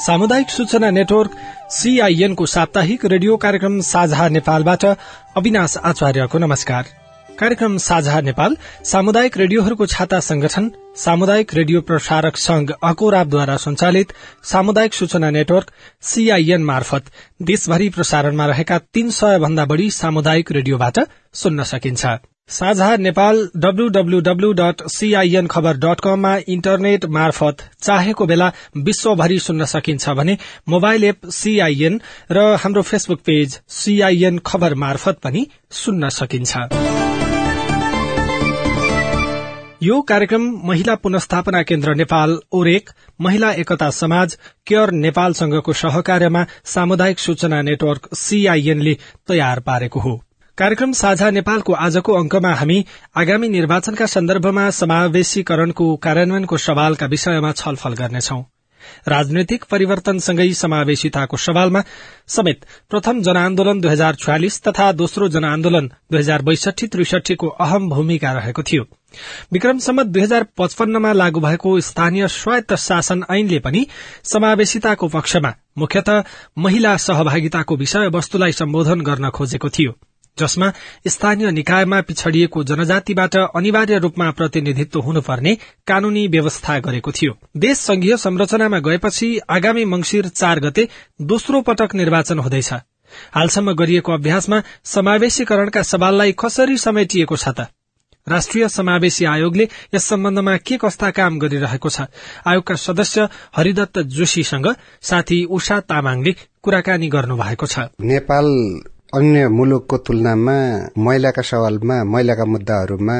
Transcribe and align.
सामुदायिक 0.00 0.50
सूचना 0.50 0.90
network 0.90 1.30
CIN 1.70 2.34
को 2.34 2.44
साप्ताहिक 2.46 3.04
रेडियो 3.04 3.36
कार्यक्रम 3.36 3.80
साझा 3.80 4.28
नेपालबाट 4.28 4.84
अविनाश 4.84 5.76
आचार्यको 5.76 6.38
नमस्कार। 6.38 6.86
कार्यक्रम 7.38 7.76
साझा 7.78 8.20
नेपाल 8.20 8.56
सामुदायिक 8.84 9.36
रेडियोहरूको 9.38 9.86
छाता 9.86 10.20
संगठन 10.20 10.70
सामुदायिक 10.96 11.54
रेडियो 11.54 11.80
प्रसारक 11.80 12.36
संघ 12.36 12.70
अकोराबद्वारा 12.84 13.56
संचालित 13.56 14.12
सामुदायिक 14.44 14.94
सूचना 14.94 15.30
नेटवर्क 15.30 15.72
सीआईएन 16.02 16.64
मार्फत 16.64 17.12
देशभरि 17.42 17.88
प्रसारणमा 17.88 18.46
रहेका 18.46 18.78
तीन 18.94 19.10
सय 19.10 19.38
भन्दा 19.38 19.64
बढ़ी 19.66 19.90
सामुदायिक 19.90 20.52
रेडियोबाट 20.52 21.06
सुन्न 21.34 21.62
सकिन्छ। 21.64 22.06
साझा 22.50 22.96
नेपाल 22.96 23.36
डब्लूडब्लूडब्लू 23.56 24.52
डट 24.52 24.82
सीआईएन 24.90 25.46
खबर 25.46 25.76
डट 25.76 26.00
कममा 26.00 26.36
इन्टरनेट 26.48 27.04
मार्फत 27.16 27.62
चाहेको 27.82 28.26
बेला 28.26 28.50
विश्वभरि 28.76 29.38
सुन्न 29.38 29.64
सकिन्छ 29.72 30.08
भने 30.10 30.36
मोबाइल 30.68 31.04
एप 31.04 31.28
सीआईएन 31.32 32.00
र 32.32 32.42
हाम्रो 32.56 32.82
फेसबुक 32.82 33.20
पेज 33.26 33.60
सीआईएन 33.70 34.38
खबर 34.46 34.74
मार्फत 34.74 35.20
पनि 35.24 35.46
सुन्न 35.70 36.08
सकिन्छ। 36.08 36.56
यो 39.82 40.00
कार्यक्रम 40.02 40.42
महिला 40.64 40.94
पुनस्थापना 40.94 41.62
केन्द्र 41.62 41.94
नेपाल 41.94 42.38
ओरेक 42.52 42.90
महिला 43.20 43.52
एकता 43.52 43.90
समाज 43.90 44.36
केयर 44.66 44.90
नेपालसँगको 44.96 45.72
सहकार्यमा 45.72 46.44
सामुदायिक 46.64 47.18
सूचना 47.18 47.62
नेटवर्क 47.62 48.08
सीआईएनले 48.14 48.96
तयार 49.28 49.60
पारेको 49.60 50.00
हो। 50.00 50.20
कार्यक्रम 50.60 50.90
साझा 50.92 51.28
नेपालको 51.30 51.72
आजको 51.74 52.12
अंकमा 52.12 52.52
हामी 52.54 52.74
आगामी 53.16 53.48
निर्वाचनका 53.48 54.06
सन्दर्भमा 54.06 54.64
समावेशीकरणको 54.70 55.84
कार्यान्वयनको 55.96 56.56
सवालका 56.56 57.06
विषयमा 57.06 57.52
छलफल 57.52 57.94
गर्नेछौ। 58.00 58.36
राजनैतिक 59.08 59.64
परिवर्तनसँगै 59.70 60.52
समावेशिताको 60.54 61.36
सवालमा 61.36 61.82
समेत 62.28 62.66
प्रथम 62.90 63.22
जनआन्दोलन 63.22 63.80
दुई 63.80 63.90
हजार 63.90 64.14
छयालिस 64.16 64.60
तथा 64.62 64.90
दोस्रो 64.92 65.28
जनआन्दोलन 65.30 65.88
दुई 66.12 66.18
हजार 66.18 66.42
बैसठी 66.42 66.86
त्रिसठीको 66.86 67.48
अहम 67.66 67.88
भूमिका 67.90 68.32
रहेको 68.32 68.62
थियो। 68.62 68.84
विक्रमसम्म 69.52 70.02
दुई 70.02 70.22
हजार 70.22 70.46
पचपन्नमा 70.58 71.12
लागू 71.12 71.40
भएको 71.40 71.78
स्थानीय 71.88 72.28
स्वायत्त 72.36 72.74
शासन 72.84 73.24
ऐनले 73.30 73.58
पनि 73.64 73.86
समावेशिताको 74.34 75.08
पक्षमा 75.08 75.54
मुख्यत 75.78 76.10
महिला 76.58 76.96
सहभागिताको 77.06 77.76
विषय 77.76 78.12
वस्तुलाई 78.12 78.52
सम्बोधन 78.52 79.00
गर्न 79.00 79.30
खोजेको 79.30 79.68
थियो। 79.70 79.98
जसमा 80.40 80.72
स्थानीय 81.06 81.50
निकायमा 81.50 82.00
पिछड़िएको 82.00 82.64
जनजातिबाट 82.64 83.36
अनिवार्य 83.36 83.98
रूपमा 83.98 84.30
प्रतिनिधित्व 84.30 85.00
हुनुपर्ने 85.00 85.54
कानूनी 85.86 86.26
व्यवस्था 86.28 86.78
गरेको 86.80 87.12
थियो। 87.12 87.32
देश 87.56 87.78
संघीय 87.78 88.16
संरचनामा 88.16 88.78
गएपछि 88.78 89.28
आगामी 89.50 89.84
मंगिर 89.84 90.28
चार 90.30 90.60
गते 90.60 90.88
दोस्रो 91.22 91.60
पटक 91.62 91.94
निर्वाचन 91.94 92.38
हुँदैछ। 92.38 92.72
हालसम्म 93.34 93.72
गरिएको 93.72 94.12
अभ्यासमा 94.12 94.62
समावेशीकरणका 94.86 95.82
सवाललाई 95.82 96.34
कसरी 96.38 96.76
समेटिएको 96.78 97.36
छ 97.36 97.48
त? 97.48 97.66
राष्ट्रिय 98.26 98.68
समावेशी 98.68 99.24
आयोगले 99.24 99.64
यस 99.94 100.04
सम्बन्धमा 100.04 100.56
के 100.56 100.76
कस्ता 100.76 101.10
काम 101.10 101.38
गरिरहेको 101.38 101.88
छ? 101.88 102.06
आयोगका 102.46 102.74
सदस्य 102.76 103.28
हरिदत्त 103.56 103.98
जोशीसँग 103.98 104.66
साथी 105.02 105.42
उषा 105.50 105.80
तामाङले 105.80 106.32
कुराकानी 106.62 107.08
गर्नु 107.08 107.36
भएको 107.36 107.66
छ। 107.66 107.90
नेपाल 108.04 108.46
अन्य 109.14 109.48
मुलुकको 109.48 109.96
तुलनामा 109.98 110.52
महिलाका 110.98 111.42
सवालमा 111.42 111.94
महिलाका 112.04 112.44
मुद्दाहरूमा 112.44 113.16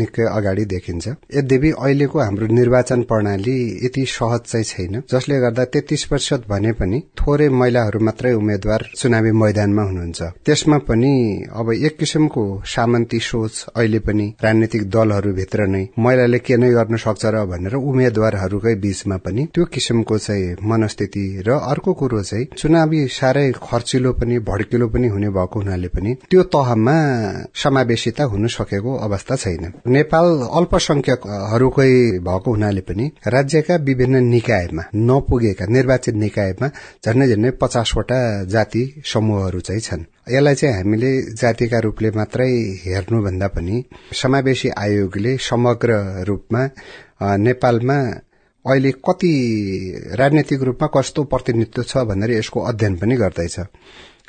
निकै 0.00 0.24
अगाडि 0.28 0.64
देखिन्छ। 0.64 1.08
यद्यपि 1.34 1.70
अहिलेको 1.72 2.18
हाम्रो 2.20 2.46
निर्वाचन 2.46 3.02
प्रणाली 3.02 3.56
यति 3.84 4.04
सहज 4.06 4.40
चाहिँ 4.42 4.64
छैन 4.64 5.02
जसले 5.12 5.38
गर्दा 5.40 5.64
तेत्तीस 5.72 6.04
प्रतिशत 6.04 6.44
भने 6.48 6.72
पनि 6.72 7.00
थोरै 7.20 7.48
महिलाहरू 7.50 8.00
मात्रै 8.00 8.32
उम्मेद्वार 8.32 8.84
चुनावी 8.96 9.32
मैदानमा 9.32 9.82
हुनुहुन्छ। 9.82 10.22
त्यसमा 10.44 10.78
पनि 10.88 11.12
अब 11.56 11.72
एक 11.72 11.96
किसिमको 11.98 12.44
सामन्ती 12.66 13.20
सोच 13.20 13.64
अहिले 13.76 13.98
पनि 13.98 14.26
राजनैतिक 14.44 14.88
दलहरूभित्र 14.90 15.66
नै 15.66 15.82
महिलाले 15.98 16.38
के 16.38 16.56
नै 16.56 16.70
गर्न 16.72 16.96
सक्छ 16.98 17.24
र 17.26 17.44
भनेर 17.46 17.74
उम्मेद्वारहरूकै 17.80 18.74
बीचमा 18.84 19.16
पनि 19.24 19.48
त्यो 19.54 19.64
किसिमको 19.72 20.18
चाहिँ 20.18 20.56
मनस्थिति 20.68 21.26
र 21.48 21.58
अर्को 21.64 21.92
कुरो 21.94 22.22
चाहिँ 22.22 22.46
चुनावी 22.58 23.06
साह्रै 23.16 23.50
खर्चिलो 23.62 24.12
पनि 24.12 24.38
भड्किलो 24.66 24.86
पनि 24.88 25.08
हुने 25.08 25.28
भएको 25.30 25.60
हुनाले 25.60 25.88
पनि 25.88 26.14
त्यो 26.30 26.42
तहमा 26.50 26.94
समावेशिता 27.54 28.24
हुन 28.24 28.46
सकेको 28.48 28.94
अवस्था 28.98 29.36
छैन। 29.36 29.72
नेपाल 29.86 30.26
अल्पसंख्यकहरूकै 30.58 31.92
भएको 32.18 32.50
हुनाले 32.50 32.80
पनि 32.80 33.06
राज्यका 33.26 33.76
विभिन्न 33.86 34.22
निकायमा 34.26 34.82
नपुगेका 34.96 35.66
निर्वाचित 35.68 36.14
निकायमा 36.16 36.68
झन्डै 37.06 37.28
झन्डै 37.28 37.50
पचासवटा 37.62 38.18
जाति 38.50 38.82
समूहहरू 39.06 39.60
चाहिँ 39.60 39.80
छन्। 39.80 40.04
यसलाई 40.34 40.54
चाहिँ 40.54 40.74
हामीले 40.76 41.10
जातिका 41.32 41.78
रूपले 41.86 42.10
मात्रै 42.10 42.50
हेर्नुभन्दा 42.84 43.48
पनि 43.54 43.84
समावेशी 44.12 44.68
आयोगले 44.76 45.36
समग्र 45.46 45.90
रूपमा 46.28 46.62
नेपालमा 47.38 47.98
अहिले 48.64 48.90
कति 49.06 49.32
राजनैतिक 50.18 50.62
रूपमा 50.62 50.86
कस्तो 50.94 51.22
प्रतिनिधित्व 51.30 51.82
छ 51.82 52.02
भनेर 52.10 52.30
यसको 52.32 52.60
अध्ययन 52.60 52.96
पनि 52.98 53.16
गर्दैछ। 53.16 53.58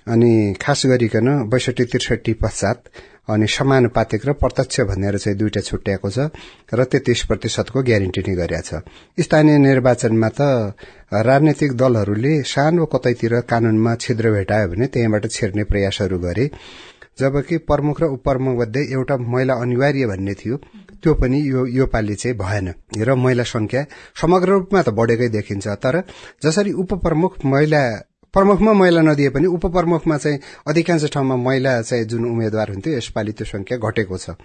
अनि 0.08 0.32
खास 0.62 0.86
गरिकन 0.86 1.28
बैसठी 1.50 1.84
त्रिसठी 1.86 2.34
पश्चात 2.44 2.80
अनि 3.30 3.48
समानुपातिक 3.48 4.26
र 4.28 4.34
प्रत्यक्ष 4.34 4.80
भनेर 4.90 5.18
चाहिँ 5.18 5.38
दुईटा 5.38 5.62
छुट्याएको 5.62 6.10
छ 6.10 6.20
र 6.74 6.84
तेत्तीस 6.92 7.24
प्रतिशतको 7.30 7.84
ग्यारेन्टी 7.84 8.22
नै 8.24 8.36
गरेका 8.36 8.62
छ। 8.62 8.72
स्थानीय 9.20 9.58
निर्वाचनमा 9.60 10.30
त 10.30 10.42
राजनैतिक 11.12 11.72
दलहरूले 11.76 12.34
सानो 12.44 12.86
कतैतिर 12.88 13.40
कानूनमा 13.52 13.96
छिद्र 13.96 14.32
भेटायो 14.32 14.68
भने 14.72 14.88
त्यहीँबाट 14.88 15.26
छिर्ने 15.28 15.64
प्रयासहरू 15.68 16.20
गरे। 16.20 16.46
जबकि 17.20 17.58
प्रमुख 17.68 18.02
र 18.02 18.06
उपप्रमुख 18.16 18.58
मध्ये 18.60 18.82
एउटा 18.94 19.16
महिला 19.18 19.54
अनिवार्य 19.60 20.06
भन्ने 20.08 20.34
थियो 20.34 20.56
त्यो 21.04 21.14
पनि 21.14 21.40
यो 21.50 21.66
यो 21.68 21.86
पालि 21.86 22.16
चाहिँ 22.16 22.38
भएन 22.38 22.68
र 23.04 23.16
महिला 23.16 23.44
संख्या 23.44 23.86
समग्र 24.22 24.50
रूपमा 24.50 24.82
त 24.82 24.90
बढेकै 24.94 25.30
देखिन्छ। 25.30 25.68
तर 25.84 26.04
जसरी 26.44 26.72
उपप्रमुख 26.74 27.46
महिला 27.46 27.82
प्रमुखमा 28.34 28.74
महिला 28.74 29.02
नदिए 29.02 29.30
पनि 29.30 29.48
उपप्रमुखमा 29.48 30.18
चाहिँ 30.18 30.40
अधिकांश 30.68 31.04
ठाउँमा 31.14 31.36
महिला 31.36 31.82
चाहिँ 31.82 32.06
जुन 32.06 32.26
उम्मेद्वार 32.26 32.70
हुन्थ्यो 32.70 32.94
यसपालि 32.98 33.32
त्यो 33.32 33.46
संख्या 33.46 33.78
घटेको 33.78 34.18
छ। 34.18 34.36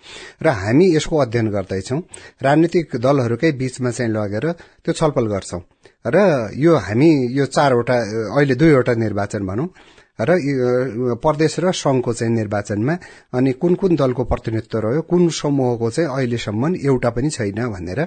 र 0.43 0.49
हामी 0.49 0.87
यसको 0.97 1.17
अध्ययन 1.19 1.49
गर्दैछौ। 1.51 1.99
राजनीतिक 2.43 2.97
दलहरूकै 2.97 3.53
बीचमा 3.53 3.91
चाहिँ 3.91 4.13
लगेर 4.13 4.47
त्यो 4.85 4.93
छलफल 4.93 5.27
गर्छौं। 5.27 5.61
र 6.07 6.17
यो 6.57 6.73
हामी 6.77 7.11
यो 7.33 7.47
चारवटा 7.47 7.97
अहिले 8.33 8.55
दुईवटा 8.55 8.95
निर्वाचन 8.95 9.43
भनौं। 9.47 9.69
र 10.21 10.31
प्रदेश 11.19 11.59
र 11.61 11.73
संघको 11.73 12.13
चाहिँ 12.13 12.35
निर्वाचनमा 12.35 12.95
अनि 13.35 13.53
कुन 13.53 13.75
कुन 13.75 13.97
दलको 13.97 14.25
प्रतिनिधित्व 14.25 14.79
रह्यो 14.79 15.03
कुन 15.03 15.29
समूहको 15.29 15.91
चाहिँ 15.91 16.09
अहिलेसम्म 16.11 16.75
एउटा 16.77 17.11
पनि 17.11 17.31
छैन 17.31 17.61
भनेर 17.73 18.01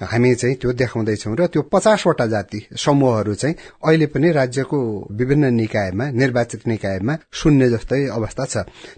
हामी 0.00 0.34
चाहिँ 0.34 0.56
त्यो 0.56 0.72
देखाउँदैछौँ 0.72 1.36
र 1.36 1.46
त्यो 1.46 1.62
पचासवटा 1.72 2.26
जाति 2.26 2.60
समूहहरू 2.76 3.34
चाहिँ 3.34 3.54
अहिले 3.84 4.06
पनि 4.06 4.30
राज्यको 4.32 4.78
विभिन्न 5.12 5.52
निकायमा 5.54 6.10
निर्वाचित 6.10 6.66
निकायमा 6.66 7.16
शून्य 7.32 7.68
जस्तै 7.70 8.06
अवस्था 8.08 8.44
छ। 8.44 8.56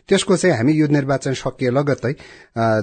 त्यसको 0.09 0.37
चाहिँ 0.37 0.57
हामी 0.57 0.73
यो 0.73 0.87
निर्वाचन 0.87 1.35
सकिए 1.35 1.71
लगत्तै 1.71 2.15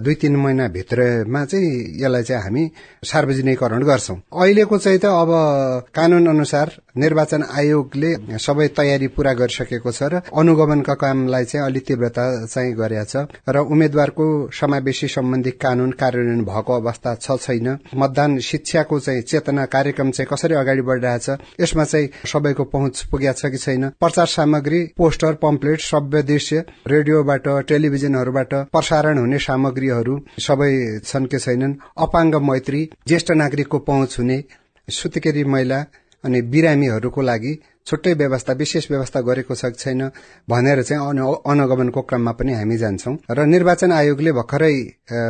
दुई 0.04 0.16
तीन 0.16 0.36
महिनाभित्रमा 0.36 1.46
चाहिँ 1.46 1.70
यसलाई 2.04 2.24
चाहिँ 2.24 2.44
हामी 2.44 2.64
सार्वजनिकरण 3.06 3.84
गर्छौं। 3.84 4.18
अहिलेको 4.36 4.78
चाहिँ 4.78 5.00
त 5.00 5.06
अब 5.06 5.32
कानून 5.96 6.28
अनुसार 6.28 6.68
निर्वाचन 7.02 7.44
आयोगले 7.60 8.12
सबै 8.40 8.68
तयारी 8.78 9.08
पूरा 9.16 9.34
गरिसकेको 9.40 9.92
छ 9.92 10.04
र 10.12 10.22
अनुगमनका 10.40 10.94
कामलाई 11.02 11.46
चाहिँ 11.46 11.66
अलिक 11.66 11.86
तीव्रता 11.88 12.26
चाहिँ 12.46 12.74
गरेका 12.76 13.06
छ 13.06 13.16
र 13.50 13.58
उम्मेद्वारको 13.74 14.26
समावेशी 14.60 15.08
सम्बन्धी 15.08 15.52
कानून 15.64 15.92
कार्यान्वयन 16.02 16.44
भएको 16.46 16.74
अवस्था 16.74 17.16
छ 17.16 17.38
छैन। 17.40 17.68
मतदान 17.96 18.38
शिक्षाको 18.40 19.00
चाहिँ 19.00 19.22
चेतना 19.22 19.66
कार्यक्रम 19.66 20.12
चाहिँ 20.12 20.28
कसरी 20.32 20.56
अगाडि 20.56 20.82
बढ़िरहेछ 20.90 21.30
यसमा 21.62 21.84
चाहिँ 21.84 22.10
सबैको 22.26 22.64
पहुँच 22.74 23.04
पुगेको 23.12 23.40
छ 23.40 23.52
कि 23.52 23.58
छैन? 23.58 23.90
प्रचार 24.00 24.28
सामग्री 24.28 24.82
पोस्टर 24.98 25.34
पम्पलेट 25.44 25.80
सभ्य 25.82 26.22
दृश्य 26.24 26.64
रेडियोबाट 26.88 27.48
टेलिभिजनहरूबाट 27.70 28.54
प्रसारण 28.74 29.18
हुने 29.18 29.40
सामग्रीहरू 29.40 30.20
सबै 30.40 30.72
छन् 31.06 31.28
कि 31.28 31.40
छैनन्? 31.40 31.74
अपाङ्ग 31.98 32.36
मैत्री 32.50 32.82
ज्येष्ठ 33.08 33.32
नागरिकको 33.32 33.80
पहुँच 33.90 34.20
हुने 34.20 34.44
सुत्केरी 34.88 35.44
महिला 35.46 35.80
अनि 36.24 36.42
बिरामीहरूको 36.42 37.22
लागि 37.22 37.54
छुट्टै 37.88 38.14
व्यवस्था 38.14 38.54
विशेष 38.54 38.90
व्यवस्था 38.92 39.20
गरेको 39.22 39.56
छ 39.56 39.66
छैन 39.74 40.02
भनेर 40.50 40.82
चाहिँ 40.84 41.02
अनुगमनको 41.52 42.02
क्रममा 42.02 42.32
पनि 42.40 42.54
हामी 42.54 42.78
जान्छौं। 42.78 43.16
र 43.32 43.46
निर्वाचन 43.46 43.92
आयोगले 43.92 44.32
भर्खरै 44.40 44.76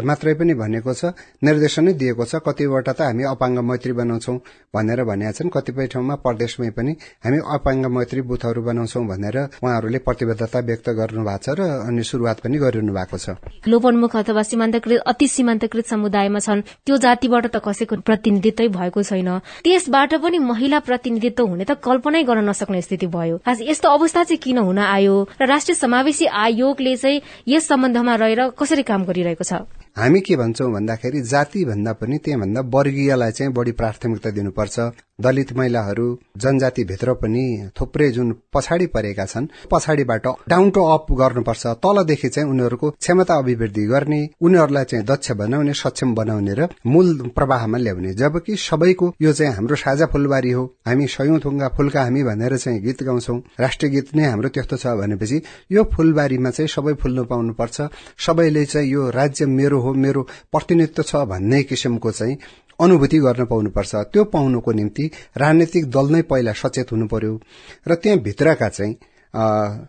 मात्रै 0.03 0.33
पनि 0.39 0.53
भनेको 0.53 0.93
छ 0.93 1.13
निर्देशनै 1.43 1.93
दिएको 1.93 2.23
छ 2.25 2.41
कतिवटा 2.45 2.93
त 2.93 3.01
हामी 3.09 3.23
अपाङ्ग 3.33 3.59
मैत्री 3.69 3.93
बनाउँछौ 3.95 4.33
भनेर 4.75 5.03
भनेका 5.03 5.31
छन्। 5.37 5.49
कतिपय 5.55 5.87
ठाउँमा 5.93 6.15
प्रदेशमै 6.25 6.69
पनि 6.77 6.91
हामी 7.23 7.39
अपाङ्ग 7.55 7.85
मैत्री 7.95 8.21
बुथहरू 8.27 8.61
बनाउँछौ 8.61 8.99
भनेर 9.07 9.37
उहाँहरूले 9.63 9.99
प्रतिबद्धता 10.07 10.59
व्यक्त 10.69 10.87
गर्नु 10.99 11.23
भएको 11.23 11.43
छ 11.45 11.47
र 11.55 11.61
अनि 11.87 12.03
शुरूआत 12.03 12.37
पनि 12.43 12.57
गरिरहनु 12.59 12.93
भएको 12.93 13.17
छ। 13.17 13.39
लोपन्मुख 13.71 14.15
अथवा 14.15 14.43
सीमान्तकृत 14.43 14.99
अति 15.07 15.27
सीमान्तकृत 15.27 15.85
समुदायमा 15.93 16.39
छन्। 16.39 16.61
त्यो 16.85 16.95
जातिबाट 16.97 17.45
त 17.55 17.63
कसैको 17.63 17.95
प्रतिनिधित्वै 18.03 18.67
भएको 18.67 18.99
छैन। 19.03 19.29
त्यसबाट 19.63 20.11
पनि 20.23 20.37
महिला 20.43 20.79
प्रतिनिधित्व 20.83 21.45
हुने 21.47 21.63
त 21.63 21.79
कल्पनै 21.79 22.23
गर्न 22.29 22.38
नसक्ने 22.41 22.81
स्थिति 22.81 23.07
भयो। 23.07 23.39
यस्तो 23.47 23.89
अवस्था 23.89 24.23
चाहिँ 24.23 24.37
किन 24.37 24.57
हुन 24.57 24.79
आयो 24.79 25.15
र 25.41 25.45
राष्ट्रिय 25.45 25.75
समावेशी 25.75 26.25
आयोगले 26.25 26.95
चाहिँ 26.95 27.21
यस 27.47 27.67
सम्बन्धमा 27.67 28.15
रहेर 28.15 28.49
कसरी 28.59 28.83
काम 28.83 29.05
गरिरहेको 29.05 29.43
छ? 29.43 29.65
हामी 29.97 30.19
के 30.21 30.35
भन्छौं 30.35 30.71
भन्दाखेरि 30.73 31.21
जाति 31.21 31.65
भन्दा 31.65 31.93
पनि 31.93 32.17
त्यहाँभन्दा 32.17 32.61
वर्गीयलाई 32.73 33.31
चाहिँ 33.31 33.53
बढी 33.53 33.71
प्राथमिकता 33.71 34.29
दिनुपर्छ। 34.29 34.79
दलित 35.21 35.51
महिलाहरू 35.57 36.07
जनजातिभित्र 36.37 37.13
पनि 37.21 37.45
थुप्रै 37.79 38.09
जुन 38.11 38.31
पछाडि 38.53 38.85
परेका 38.87 39.25
छन् 39.25 39.47
पछाडिबाट 39.71 40.27
डाउन 40.49 40.69
टु 40.69 40.81
अप 40.85 41.11
गर्नुपर्छ। 41.21 41.65
तलदेखि 41.83 42.29
चाहिँ 42.29 42.49
उनीहरूको 42.49 42.89
क्षमता 42.91 43.37
अभिवृद्धि 43.37 43.85
गर्ने 43.85 44.19
उनीहरूलाई 44.41 44.85
चाहिँ 44.85 45.05
दक्ष 45.05 45.31
बनाउने 45.41 45.73
सक्षम 45.73 46.13
बनाउने 46.15 46.53
र 46.53 46.67
मूल 46.85 47.07
प्रवाहमा 47.35 47.77
ल्याउने। 47.77 48.13
जबकि 48.13 48.55
सबैको 48.57 49.13
यो 49.21 49.33
चाहिँ 49.33 49.53
हाम्रो 49.53 49.75
साझा 49.75 50.05
फुलबारी 50.13 50.51
हो। 50.51 50.63
हामी 50.87 51.07
सयौं 51.07 51.39
थुङ्गा 51.39 51.67
फुल्का 51.77 52.03
हामी 52.03 52.23
भनेर 52.23 52.57
चाहिँ 52.57 52.81
गीत 52.81 53.03
गाउँछौ। 53.03 53.35
राष्ट्रिय 53.59 53.91
गीत 53.91 54.15
नै 54.15 54.25
हाम्रो 54.25 54.49
त्यस्तो 54.49 54.77
छ 54.77 54.87
भनेपछि 55.01 55.41
यो 55.71 55.83
फुलबारीमा 55.93 56.49
चाहिँ 56.49 56.67
सबै 56.67 56.93
फुल्नु 57.01 57.23
पाउनुपर्छ। 57.25 57.81
सबैले 58.25 58.65
चाहिँ 58.65 58.89
यो 58.89 59.09
राज्य 59.09 59.45
मेरो 59.45 59.79
हो 59.81 59.93
मेरो 59.93 60.21
प्रतिनिधित्व 60.51 61.03
छ 61.03 61.15
भन्ने 61.27 61.63
किसिमको 61.63 62.11
चाहिँ 62.11 62.37
अनुभूति 62.79 63.19
गर्न 63.19 63.45
पाउनुपर्छ। 63.45 63.95
त्यो 64.13 64.23
पाउनुको 64.33 64.71
निम्ति 64.71 65.05
राजनैतिक 65.37 65.89
दल 65.91 66.11
नै 66.11 66.21
पहिला 66.31 66.53
सचेत 66.55 66.91
हुनु 66.91 67.07
पर्यो 67.07 67.39
र 67.87 67.95
त्यहाँ 67.95 68.19
भित्रका 68.19 68.69
चाहिँ 68.69 68.95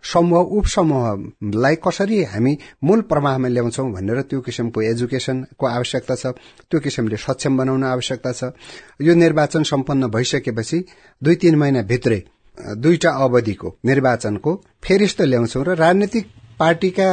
समूह 0.05 0.41
उपसमूहलाई 0.59 1.77
कसरी 1.85 2.23
हामी 2.25 2.57
मूल 2.85 3.01
प्रवाहमा 3.11 3.49
ल्याउँछौ 3.49 3.85
भनेर 3.93 4.21
त्यो 4.23 4.41
किसिमको 4.41 4.83
एजुकेशनको 4.83 5.67
आवश्यकता 5.67 6.15
छ 6.15 6.27
त्यो 6.71 6.81
किसिमले 6.81 7.17
सक्षम 7.17 7.57
बनाउन 7.57 7.85
आवश्यकता 7.85 8.33
छ। 8.33 8.53
यो 9.01 9.15
निर्वाचन 9.15 9.63
सम्पन्न 9.65 10.07
भइसकेपछि 10.11 10.85
दुई 11.23 11.35
तीन 11.41 11.55
महिना 11.57 11.83
भित्रै 11.89 12.23
दुईटा 12.77 13.11
अवधिको 13.25 13.69
निर्वाचनको 13.87 14.55
फेरिस्तो 14.85 15.25
ल्याउँछौ 15.25 15.63
र 15.63 15.75
राजनैतिक 15.77 16.27
पार्टीका 16.59 17.09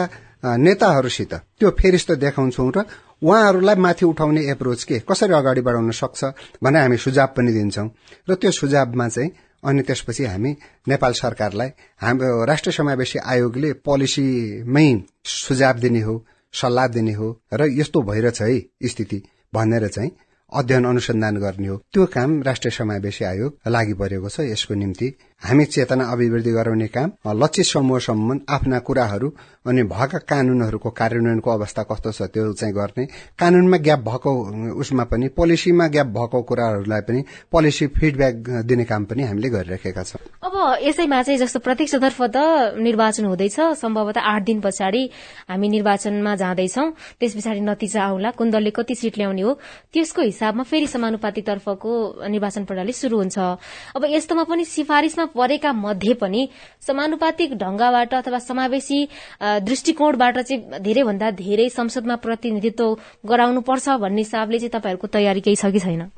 नेताहरूसित 0.59 1.33
त्यो 1.33 1.69
फेरिस्तो 1.79 2.15
देखाउँछौ 2.15 2.69
र 2.75 2.83
उहाँहरूलाई 3.21 3.75
माथि 3.75 4.05
उठाउने 4.05 4.41
एप्रोच 4.51 4.83
के? 4.83 4.99
कसरी 5.09 5.33
अगाडि 5.33 5.61
बढाउन 5.61 5.91
सक्छ 5.91 6.23
भने 6.63 6.79
हामी 6.79 6.97
सुझाव 6.97 7.27
पनि 7.37 7.51
दिन्छौं। 7.53 7.87
र 8.29 8.35
त्यो 8.35 8.51
सुझावमा 8.51 9.07
चाहिँ 9.09 9.31
अनि 9.63 9.81
त्यसपछि 9.81 10.25
हामी 10.25 10.55
नेपाल 10.87 11.13
सरकारलाई 11.13 11.69
हाम्रो 12.01 12.45
राष्ट्रिय 12.45 12.73
समावेशी 12.73 13.19
आयोगले 13.19 13.73
पोलिसीमै 13.85 14.87
सुझाव 15.25 15.79
दिने 15.79 16.01
हो 16.01 16.15
सल्लाह 16.53 16.87
दिने 16.87 17.13
हो 17.13 17.27
र 17.53 17.67
यस्तो 17.79 18.01
भइरहेछ 18.01 18.41
है 18.41 18.89
स्थिति 18.89 19.21
भनेर 19.53 19.87
चाहिँ 19.87 20.11
अध्ययन 20.51 20.85
अनुसन्धान 20.85 21.37
गर्ने 21.37 21.67
हो। 21.67 21.77
त्यो 21.93 22.05
काम 22.05 22.41
राष्ट्रिय 22.43 22.71
समावेशी 22.71 23.25
आयोग 23.25 23.57
लागि 23.67 23.93
परेको 23.93 24.29
छ 24.29 24.39
यसको 24.39 24.73
निम्ति 24.73 25.07
हामी 25.41 25.65
चेतना 25.65 26.03
अभिवृद्धि 26.11 26.51
गराउने 26.51 26.87
काम 26.87 27.11
लक्षित 27.37 27.65
समूहसम्म 27.65 28.39
आफ्ना 28.49 28.79
कुराहरू 28.79 29.29
अनि 29.67 29.83
भएका 29.85 30.17
कानूनहरूको 30.25 30.89
कार्यान्वयनको 30.89 31.49
अवस्था 31.51 31.83
कस्तो 31.83 32.11
छ 32.11 32.21
त्यो 32.33 32.53
चाहिँ 32.53 32.73
गर्ने। 32.73 33.05
कानूनमा 33.37 33.77
ग्याप 33.77 33.99
भएको 33.99 34.31
उसमा 34.81 35.03
पनि 35.11 35.27
पोलिसीमा 35.37 35.87
ग्याप 35.93 36.07
भएको 36.07 36.41
कुराहरूलाई 36.41 37.01
पनि 37.05 37.23
पोलिसी 37.51 37.87
फिडब्याक 37.93 38.35
दिने 38.65 38.83
काम 38.89 39.05
पनि 39.05 39.23
हामीले 39.23 39.49
गरिराखेका 39.49 40.03
छौँ। 40.03 40.21
अब 40.41 40.55
यसैमा 40.81 41.21
चाहिँ 41.21 41.39
जस्तो 41.39 41.59
प्रत्यक्षतर्फ 41.59 42.21
त 42.33 42.37
निर्वाचन 42.79 43.25
हुँदैछ। 43.25 43.59
सम्भवतः 43.77 44.21
आठ 44.23 44.41
दिन 44.41 44.61
पछाडि 44.65 45.03
हामी 45.49 45.67
निर्वाचनमा 45.69 46.35
जाँदैछौ। 46.35 46.89
त्यस 47.19 47.35
पछाडि 47.35 47.61
नतिजा 47.61 48.01
आउला 48.03 48.31
कुन 48.33 48.49
दलले 48.51 48.71
कति 48.71 48.95
सीट 48.95 49.17
ल्याउने 49.17 49.41
हो 49.41 49.53
त्यसको 49.93 50.21
हिसाबमा 50.21 50.63
फेरि 50.63 50.87
समानुपातितर्फको 50.87 51.91
निर्वाचन 52.25 52.65
प्रणाली 52.65 52.93
शुरू 52.95 53.17
हुन्छ। 53.17 53.37
अब 53.95 54.05
यस्तोमा 54.09 54.43
पनि 54.47 54.65
सिफारिशमा 54.65 55.25
परेका 55.35 55.71
मध्ये 55.73 56.13
पनि 56.21 56.47
समानुपातिक 56.87 57.53
ढंगबाट 57.57 58.13
अथवा 58.13 58.39
समावेशी 58.39 58.99
दृष्टिकोणबाट 59.67 60.39
चाहिँ 60.39 60.81
धेरैभन्दा 60.83 61.31
धेरै 61.37 61.69
संसदमा 61.69 62.15
प्रतिनिधित्व 62.25 62.97
गराउनु 63.29 63.61
पर्छ 63.61 63.89
भन्ने 64.01 64.21
हिसाबले 64.21 64.59
चाहिँ 64.59 64.73
तपाईँहरूको 64.73 65.07
तयारी 65.07 65.41
केही 65.41 65.55
छ 65.55 65.71
कि 65.71 65.79
छैन? 65.79 66.11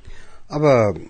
अब 0.50 0.64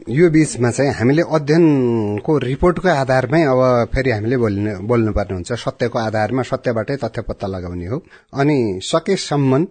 यो 0.09 0.29
बीचमा 0.29 0.69
चाहिँ 0.71 0.91
हामीले 0.93 1.23
अध्ययनको 1.23 2.37
रिपोर्टको 2.43 2.89
आधारमै 2.91 3.41
अब 3.47 3.61
फेरि 3.93 4.11
हामीले 4.11 4.37
बोल्नुपर्ने 4.83 5.33
हुन्छ। 5.33 5.51
सत्यको 5.55 5.99
आधारमा 5.99 6.43
सत्यबाटै 6.43 6.95
तथ्य 7.03 7.21
पत्ता 7.23 7.47
लगाउने 7.47 7.87
हो। 7.87 7.97
अनि 8.35 8.57
सकेसम्म 8.83 9.65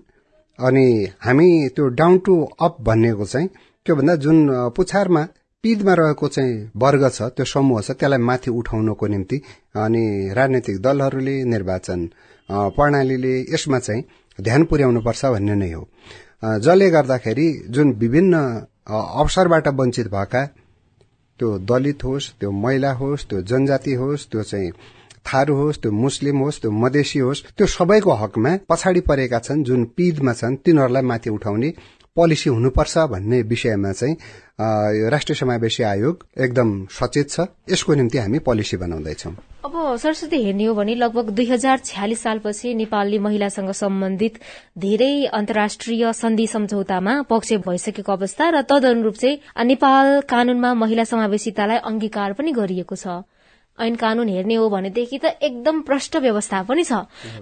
अनि 0.59 0.87
हामी 1.21 1.49
त्यो 1.77 1.89
डाउन 2.01 2.19
टु 2.27 2.35
अप 2.61 2.77
भन्नेको 2.81 3.25
चाहिँ 3.25 3.49
त्योभन्दा 3.87 4.15
जुन 4.25 4.39
पुछारमा 4.77 5.23
पिदमा 5.65 5.95
रहेको 5.95 6.29
चाहिँ 6.29 6.71
वर्ग 6.77 7.09
छ 7.11 7.23
त्यो 7.35 7.45
समूह 7.45 7.81
छ 7.83 7.91
त्यसलाई 7.99 8.19
माथि 8.23 8.51
उठाउनको 8.51 9.07
निम्ति। 9.07 9.37
अनि 9.77 10.05
राजनैतिक 10.37 10.77
दलहरूले 10.83 11.35
निर्वाचन 11.45 12.01
प्रणालीले 12.77 13.35
यसमा 13.55 13.79
चाहिँ 13.79 14.03
ध्यान 14.39 14.65
पुर्याउनुपर्छ 14.71 15.25
भन्ने 15.27 15.55
नै 15.55 15.71
हो। 15.73 15.83
जसले 16.63 16.91
गर्दाखेरि 16.91 17.49
जुन 17.71 17.93
विभिन्न 17.99 18.35
अवसरबाट 18.87 19.69
वञ्चित 19.81 20.09
भएका 20.15 20.45
त्यो 21.41 21.59
दलित 21.67 22.05
होस् 22.05 22.31
त्यो 22.41 22.51
महिला 22.63 22.93
होस् 23.01 23.29
त्यो 23.29 23.43
जनजाति 23.51 23.95
होस् 23.95 24.31
त्यो 24.31 24.43
चाहिँ 24.45 24.71
थारू 25.27 25.55
होस् 25.57 25.81
त्यो 25.83 25.93
मुस्लिम 25.93 26.39
होस् 26.39 26.61
त्यो 26.61 26.71
मधेसी 26.83 27.19
होस् 27.19 27.45
त्यो 27.57 27.67
सबैको 27.69 28.13
हकमा 28.23 28.57
पछाडि 28.69 29.01
परेका 29.11 29.39
छन् 29.41 29.65
जुन 29.65 29.85
पिदमा 29.97 30.33
छन् 30.33 30.57
तिनीहरूलाई 30.65 31.03
माथि 31.03 31.31
उठाउने 31.31 31.75
पोलिसी 32.17 32.51
हुनुपर्छ 32.51 32.99
भन्ने 33.11 33.43
विषयमा 33.51 33.93
चाहिँ 33.93 34.17
राष्ट्रिय 34.59 35.37
समावेशी 35.37 35.83
आयोग 35.83 36.25
एकदम 36.37 36.71
सचेत 36.91 37.31
छ। 37.31 37.41
यसको 37.71 37.95
निम्ति 37.95 38.19
हामी 38.19 38.39
पोलिसी 38.43 38.77
बनाउँदैछौ। 38.77 39.31
अब 39.65 39.97
सरस्वती 40.03 40.43
हेर्ने 40.45 40.65
हो 40.65 40.75
भने 40.75 40.95
लगभग 40.95 41.31
दुई 41.31 41.47
हजार 41.47 41.79
छ्यालिस 41.85 42.23
सालपछि 42.23 42.75
नेपालले 42.75 43.19
महिलासँग 43.19 43.71
सम्बन्धित 43.71 44.39
धेरै 44.79 45.15
अन्तर्राष्ट्रिय 45.31 46.13
सन्धि 46.13 46.47
सम्झौतामा 46.47 47.15
पक्ष 47.31 47.53
भइसकेको 47.67 48.13
अवस्था 48.13 48.49
र 48.51 48.63
तदनुरूप 48.67 49.15
चाहिँ 49.15 49.39
नेपाल 49.67 50.21
कानूनमा 50.27 50.75
महिला 50.75 51.05
समावेशितालाई 51.05 51.79
अंगीकार 51.79 52.33
पनि 52.33 52.53
गरिएको 52.53 52.97
छ। 52.97 53.23
ऐन 53.81 53.95
कानून 53.95 54.29
हेर्ने 54.29 54.55
हो 54.55 54.69
भनेदेखि 54.69 55.19
त 55.19 55.25
एकदम 55.43 55.81
प्रष्ट 55.83 56.17
व्यवस्था 56.17 56.63
पनि 56.69 56.85
छ। 56.85 56.93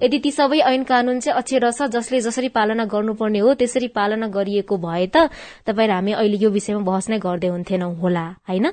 यदि 0.03 0.19
ती 0.19 0.31
सबै 0.31 0.59
ऐन 0.61 0.83
कानून 0.85 1.21
चाहिँ 1.21 1.39
अक्षर 1.39 1.71
छ 1.71 1.89
जसले 1.97 2.21
जसरी 2.21 2.49
पालना 2.53 2.85
गर्नुपर्ने 2.85 3.39
हो 3.39 3.55
त्यसरी 3.55 3.89
पालना 3.97 4.27
गरिएको 4.29 4.77
भए 4.77 5.07
त 5.07 5.31
तपाईँ 5.67 5.91
हामी 5.91 6.13
अहिले 6.13 6.39
यो 6.39 6.51
विषयमा 6.51 6.83
बहस 6.85 7.09
नै 7.11 7.19
गर्दै 7.19 7.49
हुन्थेनौ 7.49 7.91
होला 8.03 8.25
होइन? 8.49 8.67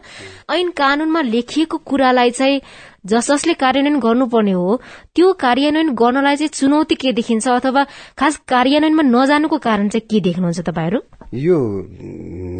ऐन 0.51 0.69
कानूनमा 0.75 1.21
लेखिएको 1.21 1.77
कुरालाई 1.77 2.31
चाहिँ 2.31 2.61
जस 3.05 3.31
जसले 3.31 3.53
कार्यान्वयन 3.59 3.99
गर्नुपर्ने 3.99 4.51
हो 4.51 4.79
त्यो 5.15 5.33
कार्यान्वयन 5.39 5.89
गर्नलाई 5.95 6.35
चाहिँ 6.35 6.55
चुनौती 6.59 6.95
के 6.95 7.11
देखिन्छ 7.13 7.47
अथवा 7.49 7.83
खास 8.19 8.37
कार्यान्वयनमा 8.47 9.03
नजानुको 9.03 9.57
कारण 9.57 9.89
चाहिँ 9.89 10.07
के 10.07 10.19
देख्नुहुन्छ 10.19 10.59
तपाईँहरू? 10.59 10.99
यो 11.33 11.57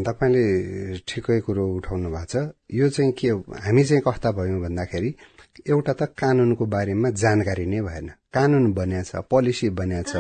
तपाईँले 0.02 0.46
ठिकै 1.06 1.40
कुरो 1.46 1.64
उठाउनु 1.78 2.10
भएको 2.10 2.26
छ। 2.26 2.36
यो 2.74 2.90
चाहिँ 2.90 3.12
के 3.14 3.30
हामी 3.62 3.84
चाहिँ 3.84 4.02
कस्ता 4.02 4.30
भयौँ 4.34 4.60
भन्दाखेरि 4.62 5.10
एउटा 5.70 5.94
त 5.94 6.02
कानूनको 6.18 6.66
बारेमा 6.66 7.10
जानकारी 7.14 7.66
नै 7.70 7.82
भएन। 7.86 8.08
कानून 8.34 8.74
बनिया 8.74 9.02
छ 9.04 9.22
पोलिसी 9.30 9.70
बनिया 9.78 10.02
छ। 10.02 10.14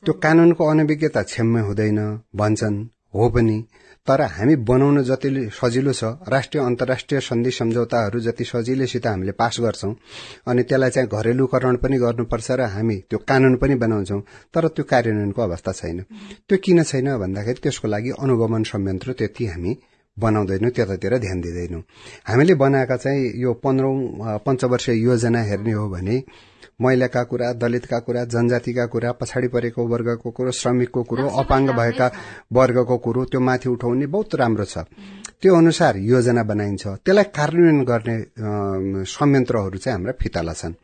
त्यो 0.00 0.12
कानूनको 0.16 0.64
अनभिज्ञता 0.64 1.22
क्षम्य 1.22 1.60
हुँदैन 1.60 1.98
भन्छन्। 2.36 2.76
हो 3.14 3.28
पनि। 3.28 3.58
तर 4.08 4.20
हामी 4.36 4.56
बनाउन 4.70 5.02
जति 5.02 5.28
सजिलो 5.52 5.92
छ 5.92 6.04
राष्ट्रिय 6.28 6.62
अन्तर्राष्ट्रिय 6.64 7.20
सन्धि 7.20 7.50
सम्झौताहरू 7.50 8.20
जति 8.20 8.44
सजिलैसित 8.44 9.06
हामीले 9.06 9.32
पास 9.32 9.56
गर्छौं 9.60 9.92
अनि 10.48 10.62
त्यसलाई 10.62 10.90
चाहिँ 10.90 11.08
घरेलुकरण 11.08 11.76
पनि 11.76 11.98
गर्नुपर्छ 11.98 12.50
र 12.50 12.70
हामी 12.74 12.96
त्यो 13.10 13.18
कानून 13.28 13.56
पनि 13.56 13.74
बनाउँछौं 13.74 14.20
तर 14.54 14.68
त्यो 14.68 14.84
कार्यान्वयनको 14.84 15.42
अवस्था 15.42 15.72
छैन। 15.72 16.00
त्यो 16.48 16.58
किन 16.64 16.82
छैन 16.82 17.16
भन्दाखेरि 17.18 17.60
त्यसको 17.62 17.88
लागि 17.88 18.10
अनुगमन 18.22 18.62
संयन्त्र 18.72 19.12
त्यति 19.12 19.46
हामी 19.46 19.76
बनाउँदैनौँ 20.18 20.70
त्यतातिर 20.70 21.18
ध्यान 21.18 21.40
दिँदैनौँ। 21.40 21.82
हामीले 22.26 22.54
बनाएका 22.54 22.96
चाहिँ 22.96 23.32
यो 23.36 23.52
पन्ध्रौं 23.64 24.38
पञ्चवर्षीय 24.46 25.02
योजना 25.04 25.40
हेर्ने 25.42 25.72
हो 25.72 25.88
भने 25.88 26.22
महिलाका 26.80 27.22
कुरा 27.24 27.52
दलितका 27.52 27.98
कुरा 28.04 28.24
जनजातिका 28.24 28.84
कुरा 28.92 29.12
पछाडि 29.20 29.48
परेको 29.48 29.86
वर्गको 29.88 30.30
कुरो 30.30 30.50
श्रमिकको 30.52 31.02
कुरो 31.02 31.28
अपाङ्ग 31.40 31.70
भएका 31.72 32.10
वर्गको 32.52 32.96
कुरो 32.98 33.24
त्यो 33.24 33.40
माथि 33.40 33.68
उठाउने 33.68 34.06
बहुत 34.06 34.34
राम्रो 34.34 34.64
छ। 34.64 34.84
त्यो 35.40 35.56
अनुसार 35.56 35.96
योजना 35.96 36.42
बनाइन्छ। 36.42 36.86
त्यसलाई 37.04 37.24
कार्यान्वयन 37.32 37.84
गर्ने 37.84 38.16
संयन्त्रहरू 39.04 39.78
चाहिँ 39.78 39.94
हाम्रा 39.96 40.12
फितला 40.20 40.52
छन्। 40.52 40.74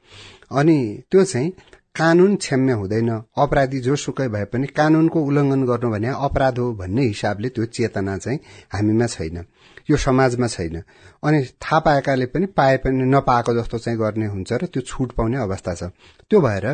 अनि 0.52 0.78
त्यो 1.10 1.24
चाहिँ 1.24 1.52
कानून 1.94 2.36
क्षम्य 2.36 2.72
हुँदैन। 2.72 3.08
अपराधी 3.36 3.80
जोसुकै 3.80 4.28
भए 4.28 4.44
पनि 4.44 4.66
कानूनको 4.66 5.20
उल्लंघन 5.20 5.64
गर्नु 5.66 5.90
भने 5.90 6.08
अपराध 6.08 6.58
हो 6.58 6.72
भन्ने 6.74 7.02
हिसाबले 7.02 7.48
त्यो 7.48 7.64
चेतना 7.64 8.16
चाहिँ 8.18 8.38
हामीमा 8.72 9.06
छैन। 9.06 9.44
यो 9.90 9.96
समाजमा 9.96 10.46
छैन। 10.46 10.82
अनि 11.24 11.44
थाहा 11.44 11.78
पाएकाले 11.78 12.26
पनि 12.26 12.46
पाए 12.46 12.76
पनि 12.76 13.04
नपाएको 13.04 13.54
जस्तो 13.54 13.78
चाहिँ 13.78 13.98
गर्ने 13.98 14.26
हुन्छ 14.26 14.52
र 14.52 14.66
त्यो 14.66 14.82
छुट 14.82 15.12
पाउने 15.12 15.36
अवस्था 15.36 15.74
छ। 15.74 15.82
त्यो 16.30 16.40
भएर 16.40 16.66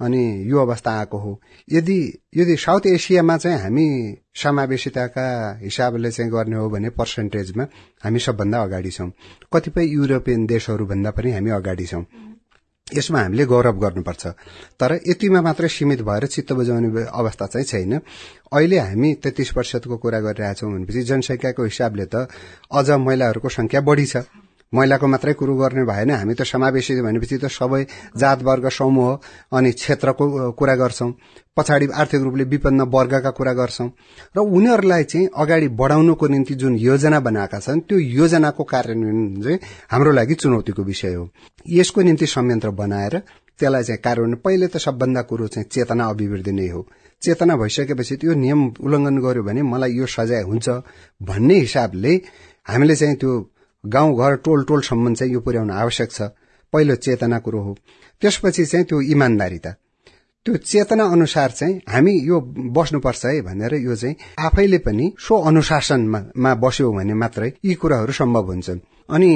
अनि 0.00 0.50
यो 0.50 0.58
अवस्था 0.58 0.98
आएको 0.98 1.18
हो। 1.18 1.40
यदि 1.72 1.98
यदि 2.36 2.56
साउथ 2.56 2.86
एसियामा 2.86 3.36
चाहिँ 3.36 3.58
हामी 3.58 4.16
समावेशिताका 4.34 5.26
हिसाबले 5.62 6.10
चाहिँ 6.10 6.30
गर्ने 6.32 6.56
हो 6.56 6.68
भने 6.70 6.90
पर्सेन्टेजमा 6.90 7.64
हामी 8.04 8.18
सबभन्दा 8.18 8.62
अगाडि 8.62 8.90
छौं। 8.90 9.10
कतिपय 9.52 9.84
युरोपियन 9.86 10.46
देशहरूभन्दा 10.46 11.10
पनि 11.10 11.32
हामी 11.32 11.50
अगाडि 11.50 11.86
छौं। 11.86 12.02
यसमा 12.86 13.20
हामीले 13.20 13.44
गौरव 13.44 13.76
गर्नुपर्छ। 13.82 14.26
तर 14.78 14.90
यतिमा 15.02 15.40
मात्रै 15.42 15.68
सीमित 15.68 16.02
भएर 16.06 16.26
चित्त 16.26 16.52
बुझाउने 16.52 17.02
अवस्था 17.02 17.46
चाहिँ 17.46 17.66
छैन। 17.66 17.92
अहिले 18.54 18.78
हामी 18.78 19.14
तेत्तीस 19.18 19.50
प्रतिशतको 19.50 19.96
कुरा 19.96 20.20
गरिरहेछौँ 20.20 20.70
भनेपछि 20.70 21.02
जनसंख्याको 21.02 21.62
हिसाबले 21.64 22.06
त 22.06 22.30
अझ 22.70 22.90
महिलाहरूको 22.90 23.48
संख्या 23.48 23.80
बढ़ी 23.82 24.06
छ। 24.06 24.16
महिलाको 24.76 25.06
मात्रै 25.06 25.32
कुरो 25.32 25.54
गर्ने 25.56 25.84
भएन। 25.84 26.10
हामी 26.10 26.34
त 26.34 26.42
समावेशी 26.44 27.00
भनेपछि 27.00 27.38
त 27.38 27.46
सबै 27.48 27.82
जात 28.16 28.42
वर्ग 28.42 28.68
समूह 28.68 29.56
अनि 29.56 29.72
क्षेत्रको 29.72 30.52
कुरा 30.52 30.74
गर्छौं। 30.76 31.10
पछाडि 31.56 31.86
आर्थिक 31.94 32.20
रूपले 32.22 32.44
विपन्न 32.44 32.80
वर्गका 32.92 33.30
कुरा 33.30 33.52
गर्छौं। 33.52 33.88
र 34.36 34.38
उनीहरूलाई 34.38 35.04
चाहिँ 35.04 35.28
अगाडि 35.36 35.68
बढाउनुको 35.80 36.26
निम्ति 36.28 36.54
जुन 36.54 36.76
योजना 36.78 37.20
बनाएका 37.20 37.58
छन् 37.60 37.80
त्यो 37.88 37.98
योजनाको 37.98 38.64
कार्यान्वयन 38.64 39.42
चाहिँ 39.42 39.58
हाम्रो 39.90 40.12
लागि 40.12 40.34
चुनौतीको 40.34 40.82
विषय 40.82 41.14
हो। 41.14 41.28
यसको 41.70 42.02
निम्ति 42.02 42.26
संयन्त्र 42.26 42.70
बनाएर 42.76 43.18
त्यसलाई 43.58 43.82
चाहिँ 43.82 44.00
कार्यान्वयन 44.04 44.40
पहिले 44.44 44.66
त 44.68 44.76
सबभन्दा 44.76 45.22
कुरो 45.22 45.46
चाहिँ 45.48 45.68
चेतना 45.72 46.04
अभिवृद्धि 46.06 46.52
नै 46.52 46.68
हो। 46.68 46.86
चेतना 47.22 47.56
भइसकेपछि 47.56 48.16
त्यो 48.20 48.34
नियम 48.36 48.60
उल्लंघन 48.84 49.18
गर्यो 49.24 49.42
भने 49.42 49.62
मलाई 49.64 49.92
यो 49.96 50.06
सजाय 50.06 50.42
हुन्छ 50.44 50.68
भन्ने 51.22 51.54
हिसाबले 51.64 52.12
हामीले 52.68 52.96
चाहिँ 52.96 53.16
त्यो 53.16 53.32
गाउँ 53.94 54.16
घर 54.18 54.36
टोल 54.44 54.64
टोलसम्म 54.64 55.14
चाहिँ 55.14 55.32
यो 55.32 55.40
पुर्याउन 55.40 55.70
आवश्यक 55.70 56.10
छ। 56.12 56.22
पहिलो 56.72 56.94
चेतना 56.96 57.38
कुरो 57.38 57.60
हो। 57.62 57.76
त्यसपछि 58.22 58.64
चाहिँ 58.66 58.86
त्यो 58.86 59.00
इमान्दारिता। 59.14 59.70
त्यो 60.46 60.56
चेतना 60.56 61.04
अनुसार 61.12 61.50
चाहिँ 61.50 61.80
हामी 61.88 62.12
यो 62.24 62.40
बस्नुपर्छ 62.74 63.24
है 63.26 63.40
भनेर 63.42 63.74
यो 63.74 63.94
चाहिँ 63.96 64.16
आफैले 64.38 64.78
पनि 64.78 65.12
सो 65.18 65.34
अनुशासनमा 65.42 66.54
बस्यो 66.54 66.92
भने 66.92 67.14
मात्रै 67.14 67.52
यी 67.64 67.74
कुराहरू 67.74 68.12
सम्भव 68.12 68.46
हुन्छन्। 68.46 68.80
अनि 69.08 69.30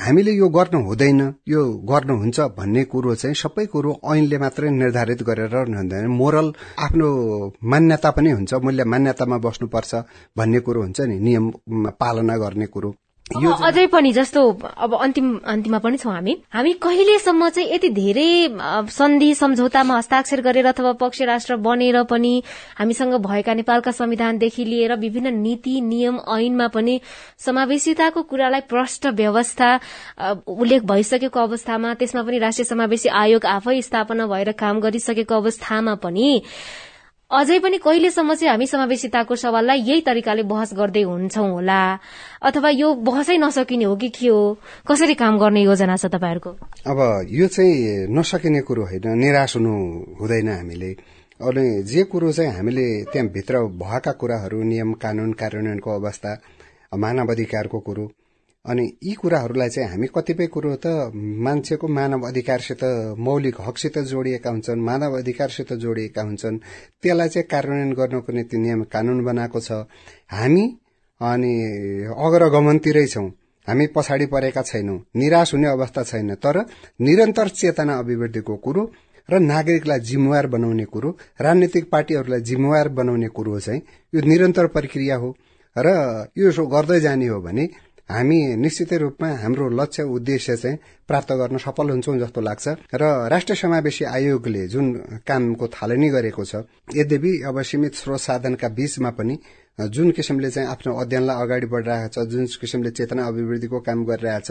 हामीले 0.00 0.32
यो 0.32 0.48
गर्नु 0.48 0.78
हुँदैन 0.86 1.20
यो 1.48 1.62
गर्नुहुन्छ 1.90 2.40
भन्ने 2.58 2.84
कुरो 2.84 3.14
चाहिँ 3.14 3.34
सबै 3.34 3.66
कुरो 3.66 3.98
ऐनले 4.14 4.38
मात्रै 4.38 4.70
निर्धारित 4.70 5.22
गरेर 5.22 5.54
हुँदैन। 5.54 6.06
मोरल 6.18 6.52
आफ्नो 6.78 7.08
मान्यता 7.64 8.10
पनि 8.10 8.30
हुन्छ 8.30 8.54
मूल्य 8.54 8.84
मान्यतामा 8.84 9.38
बस्नुपर्छ 9.46 9.94
भन्ने 10.38 10.60
कुरो 10.60 10.82
हुन्छ 10.82 11.00
नि 11.00 11.18
नियम 11.20 11.50
पालना 12.00 12.36
गर्ने 12.36 12.66
कुरो। 12.66 12.94
अझै 13.26 13.86
पनि 13.90 14.12
जस्तो 14.12 14.40
अब 14.78 14.94
अन्तिम 14.94 15.26
अन्तिममा 15.44 15.78
पनि 15.78 15.96
छौँ 15.98 16.12
हामी। 16.12 16.34
हामी 16.54 16.72
कहिलेसम्म 16.78 17.48
चाहिँ 17.48 17.74
यति 17.74 17.88
धेरै 17.90 18.30
सन्धि 18.88 19.34
सम्झौतामा 19.34 19.96
हस्ताक्षर 19.98 20.40
गरेर 20.40 20.66
अथवा 20.66 20.92
पक्ष 21.02 21.22
राष्ट्र 21.22 21.56
बनेर 21.58 22.02
पनि 22.06 22.32
हामीसँग 22.78 23.14
भएका 23.18 23.54
नेपालका 23.54 23.90
संविधानदेखि 23.90 24.64
लिएर 24.64 24.94
विभिन्न 24.96 25.34
नीति 25.42 25.80
नियम 25.82 26.20
ऐनमा 26.30 26.68
पनि 26.70 27.00
समावेशिताको 27.42 28.22
कुरालाई 28.22 28.60
प्रष्ट 28.70 29.06
व्यवस्था 29.18 29.74
उल्लेख 30.46 30.82
भइसकेको 30.86 31.40
अवस्थामा 31.40 31.94
त्यसमा 31.94 32.22
पनि 32.22 32.38
राष्ट्रिय 32.38 32.64
समावेशी 32.64 33.08
आयोग 33.10 33.46
आफै 33.58 33.80
स्थापना 33.82 34.26
भएर 34.26 34.52
काम 34.54 34.80
गरिसकेको 34.80 35.34
अवस्थामा 35.34 35.94
पनि 35.98 36.30
अझै 37.26 37.58
पनि 37.58 37.78
कहिलेसम्म 37.82 38.34
चाहिँ 38.38 38.50
हामी 38.50 38.66
समावेशिताको 38.70 39.34
सवाललाई 39.34 39.80
यही 39.82 40.00
तरिकाले 40.06 40.42
बहस 40.46 40.70
गर्दै 40.78 41.02
हुन्छौं 41.02 41.50
होला। 41.50 41.98
अथवा 42.38 42.70
यो 42.70 42.94
बहसै 43.02 43.36
नसकिने 43.42 43.84
हो 43.84 43.96
कि 43.98 44.08
के 44.14 44.28
हो? 44.30 44.42
कसरी 44.86 45.14
काम 45.18 45.38
गर्ने 45.38 45.62
योजना 45.66 45.96
छ 45.98 46.06
तपाईँहरूको? 46.06 46.50
अब 46.86 47.26
यो 47.26 47.46
चाहिँ 47.50 48.06
नसकिने 48.14 48.60
कुरो 48.62 48.82
होइन 48.86 49.18
निराश 49.18 49.56
हुनु 49.56 49.74
हुँदैन 50.22 50.48
हामीले। 50.48 50.90
अनि 51.42 51.82
जे 51.82 52.02
कुरो 52.06 52.30
चाहिँ 52.30 52.52
हामीले 52.54 52.86
त्यहाँभित्र 53.10 53.54
भएका 53.74 54.12
कुराहरू 54.22 54.62
नियम 54.62 54.92
कानून 54.94 55.32
कार्यान्वयनको 55.34 55.90
अवस्था 55.90 56.30
मानव 56.94 57.34
अधिकारको 57.34 57.78
कुरो 57.80 58.04
अनि 58.66 58.84
यी 59.02 59.12
कुराहरूलाई 59.14 59.68
चाहिँ 59.68 59.88
हामी 59.90 60.06
कतिपय 60.14 60.46
कुरो 60.46 60.74
त 60.76 61.12
मान्छेको 61.14 61.88
मानव 61.88 62.26
अधिकारसित 62.26 62.82
मौलिक 63.18 63.56
हकसित 63.60 63.98
जोडिएका 64.10 64.50
हुन्छन् 64.50 64.80
मानव 64.80 65.18
अधिकारसित 65.18 65.72
जोडिएका 65.72 66.22
हुन्छन्। 66.22 66.58
त्यसलाई 67.02 67.28
चाहिँ 67.28 67.46
कार्यान्वयन 67.50 67.92
गर्नको 67.94 68.32
निम्ति 68.32 68.56
नियम 68.58 68.82
कानून 68.84 69.24
बनाएको 69.24 69.60
छ। 69.60 69.72
हामी 70.30 70.64
अनि 71.20 71.54
अग्रगमनतिरै 72.26 73.06
छौं। 73.06 73.28
हामी 73.68 73.86
पछाडि 73.86 74.26
परेका 74.26 74.62
छैनौं। 74.62 74.98
निराश 75.16 75.54
हुने 75.54 75.68
अवस्था 75.68 76.02
छैन। 76.02 76.34
तर 76.34 76.64
निरन्तर 77.00 77.48
चेतना 77.48 77.98
अभिवृद्धिको 77.98 78.56
कुरो 78.56 78.90
र 79.28 79.38
नागरिकलाई 79.42 80.00
जिम्मेवार 80.00 80.46
बनाउने 80.46 80.84
कुरो 80.84 81.10
राजनीतिक 81.40 81.90
पार्टीहरूलाई 81.90 82.40
जिम्मेवार 82.40 82.88
बनाउने 82.88 83.28
कुरो 83.28 83.58
चाहिँ 83.60 83.82
यो 84.14 84.20
निरन्तर 84.22 84.66
प्रक्रिया 84.66 85.16
हो। 85.16 85.36
र 85.76 85.88
यो 86.38 86.66
गर्दै 86.66 87.00
जाने 87.00 87.26
हो 87.26 87.40
भने 87.40 87.68
हामी 88.08 88.38
निश्चितै 88.56 88.96
रूपमा 88.98 89.28
हाम्रो 89.42 89.68
लक्ष्य 89.80 90.02
उद्देश्य 90.06 90.56
चाहिँ 90.56 90.78
प्राप्त 91.08 91.32
गर्न 91.32 91.56
सफल 91.58 91.90
हुन्छौं 91.90 92.18
जस्तो 92.18 92.40
लाग्छ। 92.40 92.66
र 92.94 93.02
राष्ट्रिय 93.32 93.56
समावेशी 93.56 94.04
आयोगले 94.06 94.66
जुन 94.68 94.86
कामको 95.26 95.66
थालनी 95.68 96.08
गरेको 96.14 96.44
छ 96.44 96.62
यद्यपि 96.94 97.32
अब 97.48 97.62
सीमित 97.62 97.94
स्रोत 97.94 98.20
साधनका 98.20 98.68
बीचमा 98.78 99.10
पनि 99.18 99.34
जुन 99.90 100.10
किसिमले 100.16 100.50
चाहिँ 100.50 100.68
आफ्नो 100.70 100.92
अध्ययनलाई 101.02 101.36
अगाडि 101.42 101.66
बढिरहेको 101.66 102.08
छ 102.14 102.26
जुन 102.30 102.46
किसिमले 102.60 102.90
चेतना 102.94 103.26
अभिवृद्धिको 103.26 103.78
काम 103.82 104.04
गरिरहेछ 104.06 104.50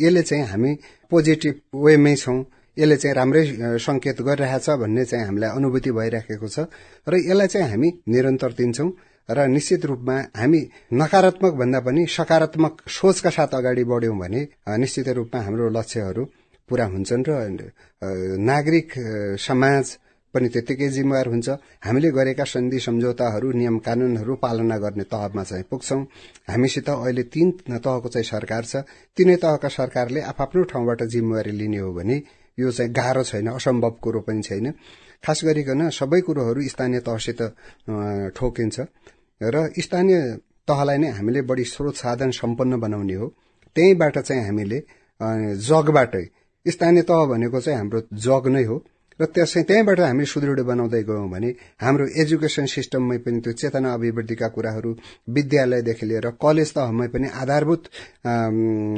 यसले 0.00 0.22
चाहिँ 0.22 0.44
हामी 0.48 0.72
पोजिटिभ 1.12 1.54
वेमै 1.76 2.14
छौं। 2.16 2.38
यसले 2.76 2.96
चाहिँ 2.96 3.14
राम्रै 3.14 3.42
संकेत 3.78 4.22
गरिरहेछ 4.22 4.66
भन्ने 4.82 5.04
चाहिँ 5.04 5.24
हामीलाई 5.26 5.50
अनुभूति 5.50 5.90
भइराखेको 5.92 6.48
छ। 6.48 6.58
र 7.06 7.12
यसलाई 7.20 7.46
चाहिँ 7.46 7.68
हामी 7.70 7.88
निरन्तर 8.08 8.52
दिन्छौं। 8.58 8.90
र 9.28 9.46
निश्चित 9.48 9.84
रूपमा 9.86 10.16
हामी 10.36 10.60
नकारात्मक 10.92 11.52
भन्दा 11.60 11.80
पनि 11.80 12.06
सकारात्मक 12.06 12.88
सोचका 12.90 13.30
साथ 13.30 13.54
अगाडि 13.54 13.84
बढ्यौं 13.84 14.18
भने 14.18 14.40
निश्चित 14.78 15.08
रूपमा 15.08 15.40
हाम्रो 15.40 15.68
लक्ष्यहरू 15.70 16.24
पूरा 16.68 16.84
हुन्छन् 16.92 17.24
र 17.28 17.30
नागरिक 18.50 18.88
समाज 19.40 19.84
पनि 20.34 20.48
त्यत्तिकै 20.48 20.88
जिम्मेवार 20.90 21.26
हुन्छ। 21.28 21.48
हामीले 21.86 22.10
गरेका 22.10 22.44
सन्धि 22.44 22.78
सम्झौताहरू 22.80 23.52
नियम 23.54 23.78
कानूनहरू 23.86 24.34
पालना 24.42 24.76
गर्ने 24.82 25.04
तहमा 25.06 25.42
चाहिँ 25.44 25.64
पुग्छौं। 25.70 26.00
हामीसित 26.50 26.88
अहिले 26.90 27.22
तीन 27.30 27.50
तहको 27.70 28.08
चाहिँ 28.08 28.26
सरकार 28.26 28.64
छ। 28.64 28.82
तीनै 29.16 29.36
तहका 29.38 29.68
सरकारले 29.68 30.20
आफ्नो 30.26 30.62
ठाउँबाट 30.66 31.02
जिम्मेवारी 31.06 31.52
लिने 31.54 31.78
हो 31.78 31.92
भने 31.94 32.16
यो 32.58 32.70
चाहिँ 32.70 32.92
गाह्रो 32.92 33.22
छैन 33.22 33.46
असम्भव 33.54 33.94
कुरो 34.02 34.20
पनि 34.26 34.42
छैन। 34.42 34.72
खास 35.22 35.40
गरिकन 35.44 35.88
सबै 35.94 36.20
कुरोहरू 36.26 36.60
स्थानीय 36.66 37.00
तहसित 37.06 37.40
ठोकिन्छ। 38.34 38.76
र 39.42 39.68
स्थानीय 39.80 40.20
तहलाई 40.68 40.98
नै 40.98 41.08
हामीले 41.10 41.42
बढी 41.42 41.64
स्रोत 41.64 41.94
साधन 41.96 42.30
सम्पन्न 42.30 42.80
बनाउने 42.80 43.14
हो। 43.14 43.26
त्यहीबाट 43.76 44.18
चाहिँ 44.18 44.44
हामीले 44.44 44.78
जगबाटै 45.68 46.24
स्थानीय 46.66 47.02
तह 47.02 47.24
भनेको 47.26 47.60
चाहिँ 47.60 47.78
हाम्रो 47.78 48.00
जग 48.24 48.48
नै 48.48 48.64
हो। 48.64 48.76
र 49.20 49.24
त्यसै 49.26 49.62
त्यहीँबाट 49.62 50.00
हामी 50.00 50.24
सुदृढ 50.26 50.60
बनाउँदै 50.66 51.02
गयौं 51.02 51.28
भने 51.30 51.50
हाम्रो 51.78 52.06
एजुकेशन 52.22 52.66
सिस्टममै 52.66 53.18
पनि 53.22 53.40
त्यो 53.40 53.52
चेतना 53.52 53.92
अभिवृद्धिका 53.94 54.48
कुराहरू 54.48 54.90
विद्यालयदेखि 55.30 56.06
लिएर 56.06 56.26
कलेज 56.42 56.70
तहमै 56.74 57.06
पनि 57.14 57.28
आधारभूत 57.42 57.82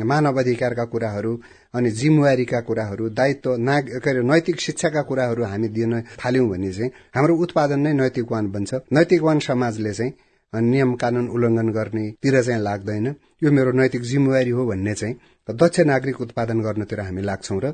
मानव 0.09 0.38
अधिकारका 0.40 0.85
कुराहरू 0.93 1.33
अनि 1.76 1.90
जिम्मेवारीका 2.00 2.61
कुराहरू 2.69 3.09
दायित्व 3.12 3.57
नाग 3.61 3.85
के 4.00 4.11
अरे 4.11 4.23
नैतिक 4.25 4.61
शिक्षाका 4.61 5.02
कुराहरू 5.02 5.45
हामी 5.45 5.69
दिन 5.76 6.00
थाल्यौं 6.16 6.49
भने 6.49 6.73
चाहिँ 6.73 6.90
हाम्रो 7.16 7.37
उत्पादन 7.37 7.81
नै 7.81 7.93
नैतिकवान 7.93 8.45
बन्छ। 8.52 8.75
नैतिकवान 8.93 9.38
समाजले 9.49 9.93
चाहिँ 9.93 10.12
नियम 10.53 10.95
कानून 10.95 11.29
उल्लंघन 11.29 11.69
गर्नेतिर 11.71 12.43
चाहिँ 12.43 12.62
लाग्दैन। 12.62 13.07
यो 13.43 13.50
मेरो 13.53 13.73
नैतिक 13.73 14.03
जिम्मेवारी 14.03 14.50
हो 14.50 14.67
भन्ने 14.67 14.95
चाहिँ 14.95 15.15
दक्ष 15.49 15.81
नागरिक 15.81 16.21
उत्पादन 16.21 16.61
गर्नतिर 16.61 17.00
हामी 17.00 17.23
लाग्छौं 17.23 17.61
र 17.65 17.73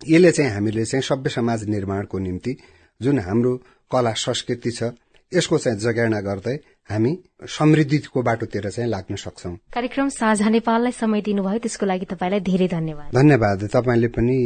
यसले 0.00 0.30
चाहिँ 0.32 0.50
हामीले 0.50 0.84
चाहिँ 0.84 1.02
सभ्य 1.02 1.30
समाज 1.30 1.68
निर्माणको 1.68 2.18
निम्ति 2.18 2.56
जुन 3.00 3.18
हाम्रो 3.18 3.56
कला 3.90 4.12
संस्कृति 4.16 4.70
छ 4.70 4.92
यसको 5.32 5.58
चाहिँ 5.58 5.78
जगेर्ना 5.78 6.20
गर्दै 6.20 6.56
हामी 6.88 7.12
समृद्धिको 7.48 8.22
बाटोतिर 8.22 8.68
चाहिँ 8.70 8.88
लाग्न 8.90 9.16
सक्छौ। 9.16 9.50
कार्यक्रम 9.74 10.08
साझा 10.08 10.48
नेपाललाई 10.48 10.92
समय 10.92 11.20
दिनुभयो 11.22 11.58
त्यसको 11.58 11.86
लागि 11.86 12.06
तपाईँलाई 12.12 12.40
धेरै 12.40 12.68
धन्यवाद। 12.68 13.14
धन्यवाद। 13.14 13.64
तपाईँले 13.74 14.08
पनि 14.08 14.38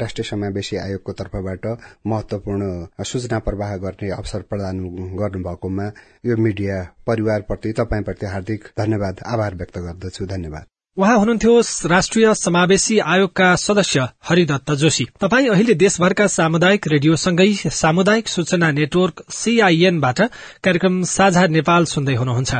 राष्ट्रिय 0.00 0.24
समावेशी 0.24 0.76
आयोगको 0.76 1.12
तर्फबाट 1.12 1.66
महत्वपूर्ण 2.06 3.04
सूचना 3.04 3.38
प्रवाह 3.38 3.76
गर्ने 3.84 4.10
अवसर 4.10 4.42
प्रदान 4.50 4.84
गर्नुभएकोमा 5.20 5.86
यो 6.26 6.36
मिडिया 6.38 6.82
परिवारप्रति 7.06 7.72
तपाईँप्रति 7.80 8.26
हार्दिक 8.26 8.68
धन्यवाद 8.78 9.20
आभार 9.26 9.54
व्यक्त 9.54 9.78
गर्दछु। 9.78 10.26
धन्यवाद। 10.26 10.66
उहाँ 10.98 11.18
हुनुहुन्थ्यो 11.18 11.60
राष्ट्रिय 11.88 12.34
समावेशी 12.34 12.98
आयोगका 13.00 13.54
सदस्य 13.56 14.00
हरिदत्त 14.28 14.70
जोशी। 14.72 15.04
तपाई 15.20 15.46
अहिले 15.48 15.74
देशभरका 15.74 16.26
सामुदायिक 16.26 16.88
रेडियोसँगै 16.88 17.46
सामुदायिक 17.72 18.28
सूचना 18.28 18.70
नेटवर्क 18.70 19.22
सीआईएनबाट 19.32 20.20
कार्यक्रम 20.64 21.02
साझा 21.08 21.46
नेपाल 21.48 21.84
सुन्दै 21.84 22.14
हुनुहुन्छ। 22.14 22.54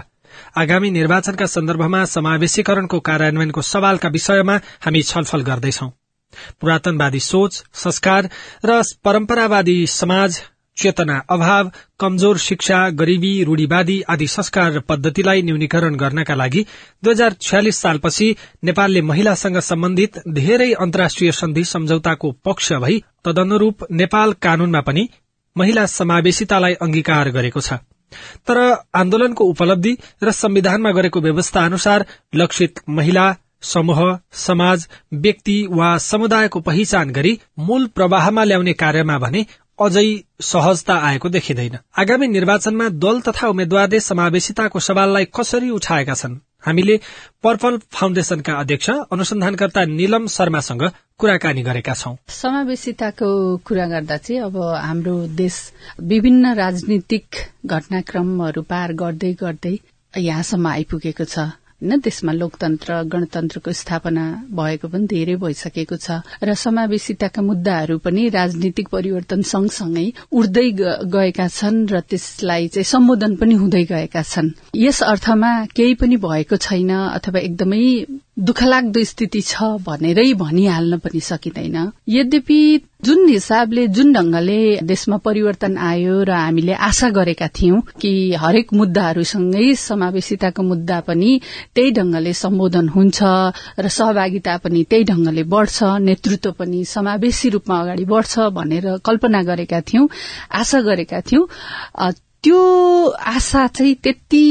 आगामी 0.57 0.91
निर्वाचनका 0.91 1.47
सन्दर्भमा 1.47 2.05
समावेशीकरणको 2.05 3.01
कार्यान्वयनको 3.01 3.63
सवालका 3.63 4.09
विषयमा 4.09 4.57
हामी 4.81 5.03
छलफल 5.03 5.43
गर्दैछौ। 5.43 5.89
पुरातनवादी 6.61 7.21
सोच 7.21 7.63
संस्कार 7.75 8.31
र 8.65 8.81
परम्परावादी 9.05 9.77
समाज 9.87 10.41
चेतना 10.83 11.17
अभाव 11.31 11.71
कमजोर 12.01 12.39
शिक्षा 12.39 12.79
गरीबी 13.01 13.33
रूढ़ीवादी 13.45 14.01
आदि 14.09 14.27
संस्कार 14.27 14.79
पद्धतिलाई 14.89 15.43
न्यूनीकरण 15.43 15.97
गर्नका 15.97 16.35
लागि 16.35 16.65
दुई 17.05 17.13
हजार 17.13 17.37
छयालिस 17.41 17.81
सालपछि 17.83 18.35
नेपालले 18.65 19.03
महिलासँग 19.11 19.59
सम्बन्धित 19.71 20.19
धेरै 20.41 20.73
अन्तर्राष्ट्रिय 20.81 21.33
सन्धि 21.41 21.65
सम्झौताको 21.73 22.33
पक्ष 22.45 22.73
भई 22.85 23.03
तदनुरूप 23.25 23.87
नेपाल 24.03 24.33
कानूनमा 24.43 24.81
पनि 24.81 25.09
महिला 25.57 25.87
समावेशितालाई 25.93 26.75
अंगीकार 26.83 27.31
गरेको 27.31 27.61
छ। 27.61 27.81
तर 28.47 28.59
आन्दोलनको 28.95 29.45
उपलब्धि 29.45 29.97
र 30.23 30.31
संविधानमा 30.33 30.91
गरेको 30.93 31.21
व्यवस्था 31.21 31.65
अनुसार 31.65 32.05
लक्षित 32.35 32.81
महिला 32.89 33.25
समूह 33.63 34.01
समाज 34.37 34.87
व्यक्ति 35.15 35.57
वा 35.71 35.97
समुदायको 36.05 36.61
पहिचान 36.61 37.11
गरी 37.11 37.39
मूल 37.59 37.87
प्रवाहमा 37.95 38.45
ल्याउने 38.45 38.73
कार्यमा 38.75 39.19
भने 39.19 39.47
अझै 39.79 40.07
सहजता 40.41 40.95
आएको 40.95 41.29
देखिँदैन। 41.29 41.79
आगामी 41.99 42.27
निर्वाचनमा 42.29 42.89
दल 42.89 43.21
तथा 43.21 43.49
उम्मेद्वारले 43.49 44.01
समावेशिताको 44.01 44.81
सवाललाई 44.81 45.25
कसरी 45.37 45.71
उठाएका 45.71 46.15
छन्? 46.15 46.35
हामीले 46.67 46.97
पर्पल 47.43 47.79
फाउन्डेशनका 47.91 48.53
अध्यक्ष 48.55 48.91
अनुसन्धानकर्ता 49.13 49.85
निलम 49.85 50.27
शर्मासँग 50.27 50.83
कुराकानी 51.19 51.63
गरेका 51.63 51.95
छौं। 51.95 52.15
समावेशिताको 52.29 53.57
कुरा 53.67 53.87
गर्दा 53.87 54.17
चाहिँ 54.17 54.41
अब 54.43 54.57
हाम्रो 54.77 55.17
देश 55.37 55.57
विभिन्न 56.03 56.55
राजनीतिक 56.55 57.27
घटनाक्रमहरू 57.67 58.63
पार 58.63 58.93
गर्दै 58.93 59.33
गर्दै 59.41 59.75
यहाँसम्म 60.15 60.67
आइपुगेको 60.69 61.25
छ। 61.25 61.39
होइन 61.83 62.01
त्यसमा 62.01 62.33
लोकतन्त्र 62.33 62.95
गणतन्त्रको 63.05 63.73
स्थापना 63.75 64.25
भएको 64.55 64.89
पनि 64.89 65.07
धेरै 65.07 65.35
भइसकेको 65.35 65.97
छ 65.99 66.23
र 66.41 66.55
समावेशिताका 66.55 67.43
मुद्दाहरू 67.43 67.99
पनि 67.99 68.29
राजनीतिक 68.31 68.89
परिवर्तन 68.89 69.43
सँगसँगै 69.43 70.07
उड्दै 70.33 70.69
गएका 71.11 71.47
छन् 71.51 71.87
र 71.91 72.01
त्यसलाई 72.07 72.69
चाहिँ 72.69 72.87
सम्बोधन 72.87 73.35
पनि 73.37 73.55
हुँदै 73.55 73.85
गएका 73.85 74.23
छन्। 74.25 74.55
यस 74.79 75.03
अर्थमा 75.03 75.51
केही 75.75 75.95
पनि 75.99 76.17
भएको 76.23 76.57
छैन 76.57 76.91
अथवा 77.19 77.39
एकदमै 77.41 77.83
दुःखलाग्दो 78.37 79.03
स्थिति 79.05 79.41
छ 79.41 79.63
भनेरै 79.87 80.33
भनिहाल्न 80.35 80.99
पनि 80.99 81.21
सकिँदैन। 81.21 81.77
यद्यपि 82.09 82.61
जुन 83.05 83.29
हिसाबले 83.29 83.87
जुन 83.89 84.13
ढंगले 84.13 84.61
देशमा 84.83 85.17
परिवर्तन 85.17 85.77
आयो 85.77 86.23
र 86.25 86.31
हामीले 86.33 86.73
आशा 86.73 87.09
गरेका 87.11 87.49
थियौं 87.49 87.81
कि 88.01 88.13
हरेक 88.35 88.73
मुद्दाहरूसँगै 88.73 89.75
समावेशिताको 89.77 90.63
मुद्दा 90.63 91.01
पनि 91.09 91.31
त्यही 91.75 91.91
ढंगले 91.93 92.33
सम्बोधन 92.33 92.89
हुन्छ 92.89 93.21
र 93.79 93.89
सहभागिता 93.89 94.57
पनि 94.65 94.85
त्यही 94.91 95.05
ढंगले 95.05 95.43
बढ़छ 95.53 95.79
नेतृत्व 96.01 96.53
पनि 96.57 96.85
समावेशी 96.89 97.49
रूपमा 97.49 97.81
अगाडि 97.81 98.05
बढ़छ 98.05 98.39
भनेर 98.57 98.87
कल्पना 99.05 99.43
गरेका 99.43 99.81
थियौं 99.93 100.07
आशा 100.61 100.81
गरेका 100.89 101.21
थियौं। 101.21 101.45
त्यो 102.43 102.63
आशा 103.37 103.67
चाहिँ 103.69 103.95
त्यति 103.95 104.43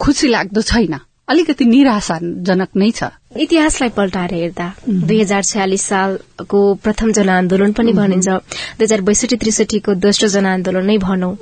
खुशी 0.00 0.28
लाग्दो 0.28 0.62
छैन। 0.62 0.98
अलिकति 1.28 1.64
निराशाजनक 1.64 2.76
नै 2.76 2.90
छ। 2.90 3.04
इतिहासलाई 3.40 3.90
पल्टाएर 3.96 4.34
हेर्दा 4.34 4.66
दुई 4.88 5.20
हजार 5.20 5.42
छयालिस 5.42 5.82
सालको 5.82 6.58
प्रथम 6.84 7.12
जनआन्दोलन 7.12 7.72
पनि 7.72 7.92
भनिन्छ। 7.92 8.28
दुई 8.28 8.84
हजार 8.84 9.00
बैसठी 9.00 9.36
त्रिसठीको 9.36 9.94
दोस्रो 9.94 10.28
जनआन्दोलन 10.28 10.86
नै 10.86 10.96
भनौं। 10.98 11.34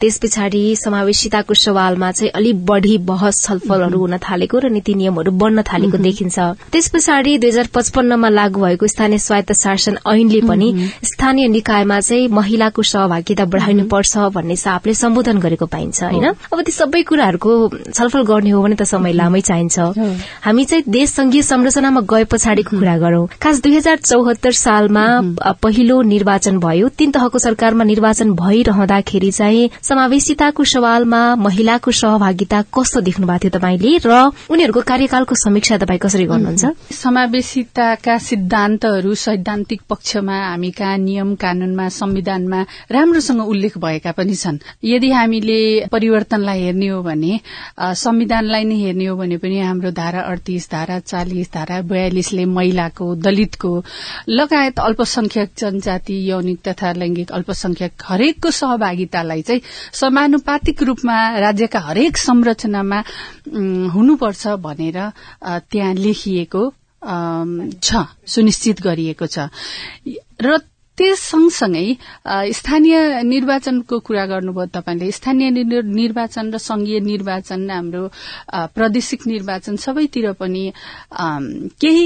त्यस 0.00 0.18
पछाडि 0.22 0.62
समावेशिताको 0.76 1.54
सवालमा 1.54 2.10
चाहिँ 2.12 2.30
अलिक 2.32 2.64
बढ़ी 2.66 2.96
बहस 3.10 3.42
छलफलहरू 3.42 3.98
हुन 4.00 4.16
थालेको 4.18 4.58
र 4.58 4.70
नीति 4.70 4.94
नियमहरू 4.94 5.30
बढ्न 5.32 5.62
थालेको 5.62 5.98
देखिन्छ। 5.98 6.38
त्यस 6.72 6.88
पछाडि 6.94 7.36
दुई 7.38 7.50
हजार 7.50 7.68
पचपन्नमा 7.74 8.28
लागू 8.30 8.60
भएको 8.60 8.86
स्थानीय 8.86 9.18
स्वायत्त 9.18 9.52
शासन 9.62 9.98
ऐनले 10.06 10.40
पनि 10.48 10.68
स्थानीय 11.04 11.48
निकायमा 11.48 12.00
चाहिँ 12.00 12.28
महिलाको 12.30 12.82
सहभागिता 12.82 13.44
बढ़ाइनुपर्छ 13.44 14.16
भन्ने 14.34 14.56
सापले 14.56 14.94
सम्बोधन 14.94 15.38
गरेको 15.40 15.66
पाइन्छ 15.66 16.02
होइन? 16.02 16.26
अब 16.52 16.62
ती 16.62 16.72
सबै 16.72 17.02
कुराहरूको 17.02 17.52
छलफल 17.92 18.22
गर्ने 18.24 18.50
हो 18.50 18.62
भने 18.62 18.74
त 18.74 18.82
समय 18.84 19.12
लामै 19.12 19.40
चाहिन्छ। 19.40 19.78
हामी 20.44 20.64
चाहिँ 20.64 20.84
देश 20.88 21.10
संघीय 21.10 21.39
संरचनामा 21.42 22.00
गए 22.10 22.24
पछाडिको 22.24 22.78
कुरा 22.78 22.96
गरौं। 22.98 23.26
खास 23.42 23.60
दुई 23.62 23.76
हजार 23.76 23.96
चौहत्तर 23.98 24.52
सालमा 24.52 25.04
पहिलो 25.62 26.00
निर्वाचन 26.02 26.58
भयो। 26.58 26.88
तीन 26.88 27.10
तहको 27.10 27.38
सरकारमा 27.38 27.84
निर्वाचन 27.84 28.32
भइरहँदाखेरि 28.34 29.30
चाहिँ 29.30 29.70
समावेशिताको 29.82 30.64
सवालमा 30.64 31.20
महिलाको 31.36 31.90
सहभागिता 31.90 32.62
कस्तो 32.74 33.00
देख्नु 33.00 33.26
भएको 33.26 33.38
थियो 33.44 33.58
तपाईँले 33.58 33.98
र 34.06 34.30
उनीहरूको 34.50 34.80
कार्यकालको 34.80 35.34
समीक्षा 35.34 35.78
तपाईँ 35.78 36.00
कसरी 36.00 36.24
गर्नुहुन्छ? 36.26 36.64
समावेशिताका 36.92 38.18
सिद्धान्तहरू 38.18 39.14
सैद्धान्तिक 39.14 39.80
पक्षमा 39.90 40.36
हामी 40.46 40.70
कहाँ 40.70 40.96
नियम 40.98 41.34
कानूनमा 41.34 41.88
संविधानमा 41.88 42.60
राम्रोसँग 42.90 43.40
उल्लेख 43.40 43.78
भएका 43.78 44.12
पनि 44.12 44.34
छन्। 44.34 44.58
यदि 44.84 45.10
हामीले 45.10 45.60
परिवर्तनलाई 45.92 46.60
हेर्ने 46.62 46.88
हो 46.88 47.02
भने 47.02 47.40
संविधानलाई 47.80 48.64
नै 48.64 48.74
हेर्ने 48.74 49.06
हो 49.06 49.16
भने 49.16 49.36
पनि 49.38 49.58
हाम्रो 49.60 49.90
धारा 49.90 50.20
अडतिस 50.20 50.70
धारा 50.70 50.98
चालिस 51.20 51.52
धारा 51.52 51.80
बयालिसले 51.84 52.44
महिलाको 52.48 53.06
दलितको 53.20 53.72
लगायत 54.30 54.78
अल्पसंख्यक 54.80 55.50
जनजाति 55.58 56.16
यौनिक 56.30 56.58
तथा 56.68 56.92
लैंगिक 56.96 57.30
अल्पसंख्यक 57.30 57.92
हरेकको 58.00 58.50
सहभागितालाई 58.50 59.42
चाहिँ 59.42 59.60
समानुपातिक 59.92 60.82
रूपमा 60.82 61.16
राज्यका 61.38 61.80
हरेक 61.80 62.16
संरचनामा 62.16 63.02
हुनुपर्छ 63.94 64.46
भनेर 64.64 64.98
त्यहाँ 65.70 65.94
लेखिएको 65.94 66.62
छ 67.80 68.04
सुनिश्चित 68.26 68.80
गरिएको 68.80 69.26
छ। 69.26 69.48
र 70.40 70.58
त्यस 71.00 71.20
सँगसँगै 71.32 71.84
स्थानीय 72.52 72.96
निर्वाचनको 73.24 73.98
कुरा 74.04 74.24
गर्नुभयो 74.32 74.66
तपाईँले। 74.76 75.10
स्थानीय 75.10 75.48
निर्वाचन 75.96 76.52
र 76.52 76.58
संघीय 76.60 77.00
निर्वाचन 77.00 77.70
हाम्रो 77.70 78.02
प्रादेशिक 78.76 79.26
निर्वाचन 79.26 79.76
सबैतिर 79.80 80.32
पनि 80.36 80.64
केही 81.80 82.04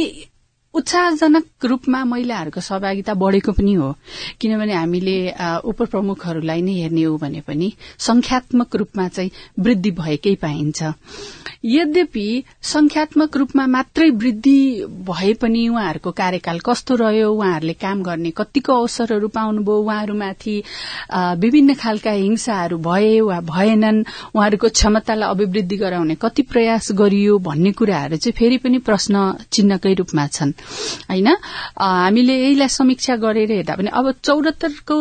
उत्साहजनक 0.74 1.64
रूपमा 1.64 2.04
महिलाहरूको 2.04 2.60
सहभागिता 2.60 3.14
बढ़ेको 3.14 3.52
पनि 3.52 3.74
हो। 3.74 3.94
किनभने 4.40 4.74
हामीले 4.74 5.16
उप 5.64 5.82
प्रमुखहरूलाई 5.82 6.62
नै 6.62 6.74
हेर्ने 6.80 7.02
हो 7.02 7.16
भने 7.16 7.40
पनि 7.46 7.72
संख्यात्मक 7.98 8.76
रूपमा 8.76 9.08
चाहिँ 9.08 9.30
वृद्धि 9.58 9.90
भएकै 10.02 10.34
पाइन्छ। 10.42 10.92
यद्यपि 11.64 12.26
संख्यात्मक 12.62 13.36
रूपमा 13.36 13.66
मात्रै 13.66 14.08
वृद्धि 14.22 14.58
भए 15.08 15.32
पनि 15.40 15.68
उहाँहरूको 15.68 16.10
कार्यकाल 16.12 16.58
कस्तो 16.66 16.94
रह्यो 16.94 17.30
उहाँहरूले 17.32 17.72
काम 17.80 18.02
गर्ने 18.02 18.30
कतिको 18.36 18.72
अवसरहरू 18.74 19.28
पाउनुभयो 19.28 19.78
उहाँहरूमाथि 19.80 20.56
विभिन्न 21.40 21.74
खालका 21.74 22.10
हिंसाहरू 22.10 22.78
भए 22.78 23.20
वा 23.20 23.40
भएनन् 23.48 24.04
उहाँहरूको 24.36 24.68
क्षमतालाई 24.68 25.30
अभिवृद्धि 25.30 25.76
गराउने 25.76 26.14
कति 26.20 26.42
प्रयास 26.52 26.92
गरियो 26.92 27.38
भन्ने 27.38 27.72
कुराहरू 27.72 28.16
चाहिँ 28.16 28.36
फेरि 28.38 28.58
पनि 28.58 28.78
प्रश्न 28.84 29.32
चिन्हकै 29.52 29.94
रूपमा 29.94 30.26
छन्। 30.28 30.52
होइन? 31.10 31.28
हामीले 31.78 32.34
यहीलाई 32.34 32.68
समीक्षा 32.68 33.16
गरेर 33.16 33.50
हेर्दा 33.52 33.74
पनि 33.74 33.90
अब 33.92 34.10
चौरात्तरको 34.24 34.96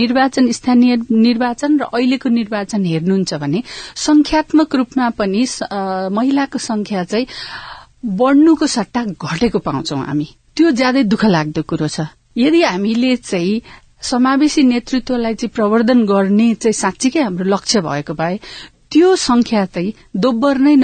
निर्वाचन 0.00 0.50
स्थानीय 0.52 0.96
निर्वाचन 1.10 1.78
र 1.80 1.82
अहिलेको 1.94 2.28
निर्वाचन 2.28 2.84
हेर्नुहुन्छ 2.84 3.34
भने 3.42 3.62
संख्यात्मक 3.96 4.74
रूपमा 4.74 5.08
पनि 5.18 5.42
महिलाको 6.16 6.58
संख्या 6.58 7.04
चाहिँ 7.04 7.26
बढ़नुको 8.04 8.66
सट्टा 8.66 9.04
घटेको 9.16 9.58
पाउँछौ 9.58 9.96
हामी। 9.96 10.26
त्यो 10.56 10.70
ज्यादै 10.70 11.02
दुःख 11.08 11.24
लाग्दो 11.24 11.62
कुरो 11.62 11.88
छ। 11.88 12.06
यदि 12.36 12.62
हामीले 12.62 13.16
चाहिँ 13.16 13.62
समावेशी 14.02 14.62
नेतृत्वलाई 14.62 15.34
चाहिँ 15.34 15.50
प्रवर्धन 15.54 16.04
गर्ने 16.04 16.48
चाहिँ 16.54 16.72
साँच्चीकै 16.72 17.20
हाम्रो 17.22 17.44
लक्ष्य 17.48 17.80
भएको 17.80 18.14
भए 18.14 18.36
त्यो 18.94 19.14
संख्या 19.18 19.64
चाहिँ 19.74 19.92
दोब्बर 20.22 20.58
नै 20.64 20.74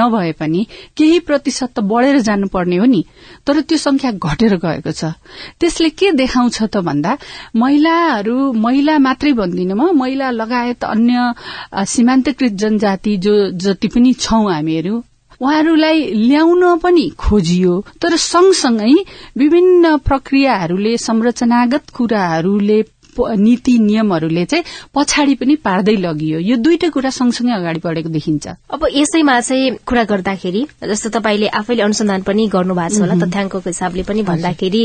नभए 0.00 0.32
पनि 0.40 0.64
केही 0.96 1.18
प्रतिशत 1.28 1.70
त 1.76 1.80
बढेर 1.84 2.18
जानुपर्ने 2.24 2.76
हो 2.76 2.84
नि। 2.88 3.02
तर 3.46 3.60
त्यो 3.68 3.78
संख्या 3.78 4.10
घटेर 4.16 4.54
गएको 4.64 4.92
छ। 4.92 5.12
त्यसले 5.60 5.88
के 5.92 6.10
देखाउँछ 6.16 6.58
त 6.72 6.80
भन्दा 6.80 7.16
महिलाहरू 7.52 8.52
महिला 8.56 8.96
मात्रै 8.98 9.32
भन्दिनँ 9.36 9.76
म 9.76 9.92
महिला 9.92 10.30
लगायत 10.30 10.84
अन्य 10.84 11.84
सीमान्तकृत 11.84 12.52
जनजाति 12.62 13.16
जो 13.24 13.34
जति 13.60 13.88
पनि 13.92 14.12
छौं 14.16 14.44
हामीहरू 14.52 14.96
उहाँहरूलाई 15.40 15.98
ल्याउन 16.28 16.62
पनि 16.80 17.08
खोजियो। 17.18 17.74
तर 18.00 18.16
सँगसँगै 18.16 18.94
विभिन्न 19.36 19.96
प्रक्रियाहरूले 20.08 20.96
संरचनागत 20.96 21.84
कुराहरूले 21.96 22.80
नीति 23.18 23.78
नियमहरूले 23.80 24.44
चाहिँ 24.44 24.64
पछाडि 24.94 25.34
पनि 25.34 25.56
पार्दै 25.64 25.96
लगियो। 25.96 26.38
यो 26.40 26.56
दुईटै 26.56 26.88
कुरा 26.90 27.10
सँगसँगै 27.10 27.52
अगाडि 27.54 27.80
बढेको 27.84 28.08
देखिन्छ। 28.08 28.46
अब 28.74 28.86
यसैमा 28.94 29.40
चाहिँ 29.40 29.70
कुरा 29.86 30.04
गर्दाखेरि 30.04 30.66
जस्तो 30.88 31.08
तपाईँले 31.10 31.48
आफैले 31.60 31.82
अनुसन्धान 31.82 32.22
पनि 32.22 32.46
गर्नु 32.48 32.74
भएको 32.74 32.96
छ 32.96 33.00
होला 33.00 33.14
तथ्याङ्कको 33.20 33.58
हिसाबले 33.66 34.02
पनि 34.08 34.22
भन्दाखेरि 34.22 34.82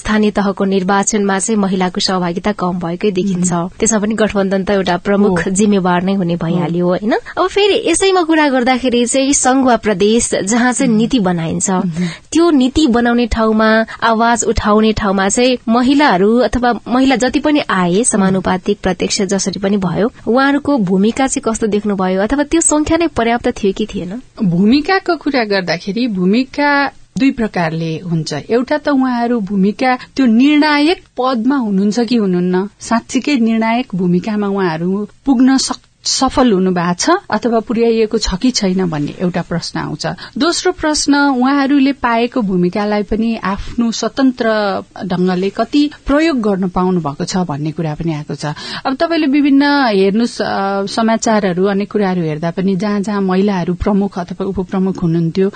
स्थानीय 0.00 0.30
तहको 0.30 0.64
निर्वाचनमा 0.64 1.38
चाहिँ 1.38 1.60
महिलाको 1.60 2.00
सहभागिता 2.00 2.52
कम 2.58 2.78
भएकै 2.80 3.10
देखिन्छ। 3.10 3.52
त्यसमा 3.78 3.98
पनि 3.98 4.14
गठबन्धन 4.14 4.64
त 4.64 4.70
एउटा 4.70 4.96
प्रमुख 5.06 5.48
जिम्मेवार 5.48 6.02
नै 6.02 6.14
हुने 6.14 6.36
भइहाल्यो 6.36 6.86
होइन? 6.86 7.12
अब 7.38 7.46
फेरि 7.48 7.76
यसैमा 7.86 8.22
कुरा 8.24 8.48
गर्दाखेरि 8.48 9.04
चाहिँ 9.06 9.32
संघ 9.34 9.64
वा 9.66 9.76
प्रदेश 9.84 10.30
जहाँ 10.44 10.72
चाहिँ 10.72 10.92
नीति 10.92 11.18
बनाइन्छ 11.20 11.70
त्यो 12.32 12.50
नीति 12.50 12.86
बनाउने 12.94 13.26
ठाउँमा 13.34 13.70
आवाज 14.02 14.44
उठाउने 14.44 14.92
ठाउँमा 14.92 15.28
चाहिँ 15.28 15.56
महिलाहरू 15.68 16.30
अथवा 16.48 16.72
महिला 16.88 17.16
जति 17.16 17.40
पनि 17.40 17.60
आए 17.70 18.04
समानुपातिक 18.04 18.78
प्रत्यक्ष 18.82 19.22
जसरी 19.22 19.60
पनि 19.60 19.76
भयो। 19.76 20.12
उहाँहरूको 20.28 20.78
भूमिका 20.78 21.26
चाहिँ 21.26 21.42
कस्तो 21.44 21.66
देख्नुभयो 21.66 22.22
अथवा 22.22 22.44
त्यो 22.44 22.60
संख्या 22.60 22.96
नै 22.96 23.06
पर्याप्त 23.06 23.48
थियो 23.48 23.72
कि 23.72 23.86
थिएन? 23.86 24.22
भूमिकाको 24.42 25.16
कुरा 25.16 25.44
गर्दाखेरि 25.44 26.06
भूमिका 26.06 26.86
दुई 27.18 27.30
प्रकारले 27.30 27.98
हुन्छ। 27.98 28.32
एउटा 28.50 28.78
त 28.78 28.88
उहाँहरू 28.88 29.40
भूमिका 29.40 29.96
त्यो 30.16 30.26
निर्णायक 30.26 31.02
पदमा 31.16 31.56
हुनुहुन्छ 31.56 32.00
कि 32.00 32.16
हुनुहुन्न? 32.16 32.68
साँच्चीकै 32.80 33.36
निर्णायक 33.38 33.94
भूमिकामा 33.94 34.46
उहाँहरू 34.46 35.08
पुग्न 35.24 35.56
सक् 35.56 35.80
सफल 36.04 36.52
हुनु 36.52 36.70
भएको 36.70 36.94
छ 36.94 37.16
अथवा 37.30 37.60
पुर्याइएको 37.68 38.18
छ 38.18 38.36
कि 38.36 38.50
छैन 38.50 38.84
भन्ने 38.90 39.14
एउटा 39.20 39.42
प्रश्न 39.48 39.78
आउँछ। 39.78 40.06
दोस्रो 40.38 40.72
प्रश्न 40.72 41.14
उहाँहरूले 41.40 41.92
पाएको 42.02 42.42
भूमिकालाई 42.42 43.02
पनि 43.02 43.34
आफ्नो 43.42 43.90
स्वतन्त्र 43.92 44.48
ढंगले 45.06 45.50
कति 45.50 45.82
प्रयोग 46.06 46.40
गर्न 46.40 46.68
पाउनु 46.68 47.00
भएको 47.00 47.24
छ 47.24 47.44
भन्ने 47.48 47.72
कुरा 47.72 47.94
पनि 47.94 48.12
आएको 48.14 48.34
छ। 48.34 48.54
अब 48.84 48.94
तपाईँले 49.00 49.26
विभिन्न 49.26 49.64
हेर्नु 49.88 50.26
समाचारहरू 50.92 51.64
अनेक 51.66 51.90
कुराहरू 51.92 52.22
हेर्दा 52.22 52.50
पनि 52.50 52.76
जहाँ 52.76 53.00
जहाँ 53.00 53.20
महिलाहरू 53.22 53.74
प्रमुख 53.74 54.18
अथवा 54.18 54.46
उपप्रमुख 54.46 55.02
हुनुहुन्थ्यो 55.02 55.48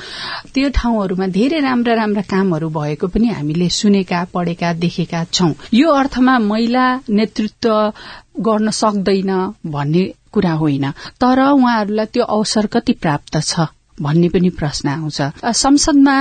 त्यो 0.54 0.70
ठाउँहरूमा 0.74 1.26
धेरै 1.36 1.60
राम्रा 1.60 1.94
राम्रा 1.94 2.22
कामहरू 2.30 2.68
भएको 2.70 3.06
पनि 3.08 3.28
हामीले 3.28 3.68
सुनेका 3.68 4.24
पढेका 4.34 4.72
देखेका 4.80 5.24
छौं। 5.32 5.52
यो 5.74 5.90
अर्थमा 5.92 6.38
महिला 6.38 6.86
नेतृत्व 7.10 7.92
गर्न 8.40 8.70
सक्दैन 8.70 9.30
भन्ने 9.66 10.02
कुरा 10.32 10.52
होइन। 10.52 10.90
तर 11.20 11.40
उहाँहरूलाई 11.40 12.06
त्यो 12.06 12.24
अवसर 12.24 12.66
कति 12.66 12.92
प्राप्त 12.92 13.40
छ 13.40 13.66
भन्ने 14.02 14.28
पनि 14.28 14.50
प्रश्न 14.50 14.88
आउँछ। 14.88 15.20
संसदमा 15.44 16.16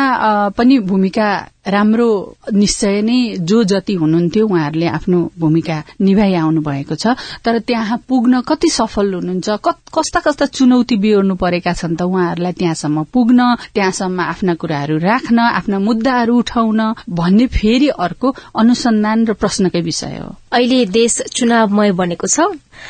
पनि 0.49 0.79
भूमिका 0.79 1.27
राम्रो 1.67 2.09
निश्चय 2.53 3.01
नै 3.01 3.17
जो 3.43 3.63
जति 3.63 3.93
हुनुहुन्थ्यो 3.93 4.45
उहाँहरूले 4.47 4.87
आफ्नो 4.87 5.19
भूमिका 5.39 5.77
निभाइ 6.01 6.33
आउनु 6.33 6.61
भएको 6.61 6.95
छ। 6.95 7.15
तर 7.43 7.59
त्यहाँ 7.67 7.97
पुग्न 8.07 8.41
कति 8.47 8.69
सफल 8.69 9.13
हुनुहुन्छ 9.13 9.49
कस्ता 9.95 10.19
कस्ता 10.19 10.45
चुनौती 10.47 10.97
बिहोर्नु 10.97 11.35
परेका 11.35 11.73
छन् 11.73 11.95
त 11.95 12.01
उहाँहरूलाई 12.01 12.53
त्यहाँसम्म 12.59 13.03
पुग्न 13.13 13.39
त्यहाँसम्म 13.75 14.19
आफ्ना 14.21 14.53
कुराहरू 14.55 14.97
राख्न 14.97 15.39
आफ्ना 15.39 15.79
मुद्दाहरू 15.79 16.37
उठाउन 16.37 16.81
भन्ने 17.09 17.47
फेरि 17.47 17.87
अर्को 17.99 18.35
अनुसन्धान 18.55 19.25
र 19.27 19.33
प्रश्नकै 19.33 19.81
विषय 19.81 20.17
हो। 20.23 20.35
अहिले 20.53 20.85
देश 20.85 21.21
चुनावमय 21.35 21.91
बनेको 21.91 22.27
छ। 22.27 22.39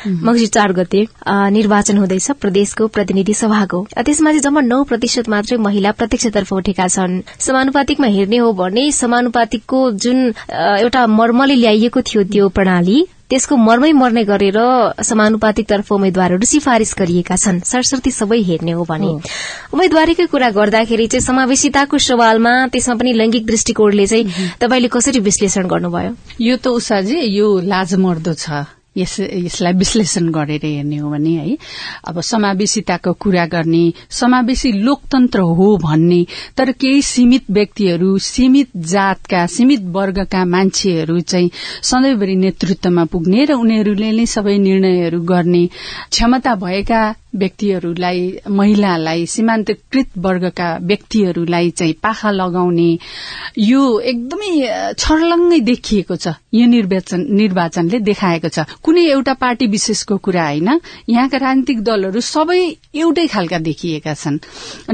मङ्सिर 0.06 0.48
चार 0.54 0.72
गते 0.72 1.00
निर्वाचन 1.26 1.96
हुँदैछ 1.98 2.30
प्रदेशको 2.40 2.86
प्रतिनिधि 2.86 3.34
सभाको। 3.34 3.78
त्यसमा 3.96 4.30
चाहिँ 4.30 4.42
जम्मा 4.44 4.60
नौ 4.60 4.82
प्रतिशत 4.84 5.28
मात्रै 5.28 5.56
महिला 5.56 5.90
प्रत्यक्षतर्फ 5.92 6.52
उठेका 6.52 6.86
छन्। 6.88 7.22
समानुपातिकमा 7.40 8.06
हेर्ने 8.06 8.36
हो 8.36 8.52
भने 8.68 8.90
समानुपातिकको 8.92 9.90
जुन 10.04 10.18
एउटा 10.48 11.06
मर्मले 11.06 11.54
ल्याइएको 11.54 12.00
थियो 12.00 12.22
त्यो 12.32 12.48
प्रणाली 12.48 13.06
त्यसको 13.28 13.56
मर्मै 13.60 13.92
मर्ने 13.92 14.22
गरेर 14.24 14.56
समानुपातिकतर्फ 15.04 15.92
उम्मेद्वारहरू 15.92 16.46
सिफारिश 16.48 16.94
गरिएका 16.96 17.36
छन्। 17.36 17.60
सरस्वती 17.60 18.10
सबै 18.10 18.40
हेर्ने 18.40 18.72
हो 18.72 18.84
भने। 18.88 19.10
उम्मेद्वारीकै 19.76 20.26
कुरा 20.32 20.48
गर्दाखेरि 20.56 21.06
चाहिँ 21.12 21.26
समावेशिताको 21.26 21.98
सवालमा 22.08 22.54
त्यसमा 22.72 22.94
पनि 22.96 23.12
लैंगिक 23.12 23.44
दृष्टिकोणले 23.46 24.06
चाहिँ 24.06 24.56
तपाईँले 24.64 24.88
कसरी 24.88 25.20
विश्लेषण 25.20 25.68
गर्नुभयो? 25.68 26.16
यो 26.40 26.56
त 26.56 26.72
उषाजी 26.72 27.20
यो 27.36 27.48
लाजमर्दो 27.68 28.32
छ। 28.32 28.77
यस 28.96 29.18
यसलाई 29.20 29.72
विश्लेषण 29.72 30.30
गरेर 30.32 30.64
हेर्ने 30.64 30.96
हो 30.96 31.10
भने 31.10 31.30
है। 31.30 31.56
अब 32.08 32.20
समावेशिताको 32.20 33.12
कुरा 33.12 33.44
गर्ने 33.46 33.82
समावेशी 34.10 34.72
लोकतन्त्र 34.72 35.40
हो 35.58 35.76
भन्ने 35.82 36.24
तर 36.56 36.72
केही 36.72 37.02
सीमित 37.02 37.50
व्यक्तिहरू 37.50 38.16
सीमित 38.18 38.70
जातका 38.76 39.46
सीमित 39.46 39.84
वर्गका 39.96 40.44
मान्छेहरू 40.44 41.20
चाहिँ 41.20 41.50
सधैँभरि 41.82 42.36
नेतृत्वमा 42.36 43.04
पुग्ने 43.12 43.44
र 43.44 43.52
उनीहरूले 43.54 44.10
नै 44.12 44.26
सबै 44.26 44.56
निर्णयहरू 44.58 45.20
गर्ने 45.22 45.66
क्षमता 46.10 46.54
भएका 46.54 47.02
व्यक्तिहरूलाई 47.36 48.20
महिलालाई 48.50 49.26
सीमान्तकृत 49.26 50.08
वर्गका 50.18 50.68
व्यक्तिहरूलाई 50.82 51.70
चाहिँ 51.70 51.94
पाखा 52.02 52.30
लगाउने 52.30 52.98
यो 53.58 53.82
एकदमै 54.00 54.52
छर्लङ्गै 54.98 55.60
देखिएको 55.60 56.16
छ। 56.16 56.28
यो 56.54 56.66
निर्वाचन 56.66 57.26
निर्वाचनले 57.30 57.98
देखाएको 58.00 58.48
छ। 58.48 58.58
कुनै 58.82 59.04
एउटा 59.06 59.34
पार्टी 59.34 59.66
विशेषको 59.66 60.16
कुरा 60.16 60.44
होइन। 60.44 60.80
यहाँका 61.08 61.38
राजनीतिक 61.38 61.82
दलहरू 61.82 62.20
सबै 62.20 62.60
एउटै 62.94 63.26
खालका 63.26 63.58
देखिएका 63.58 64.14
छन्। 64.14 64.38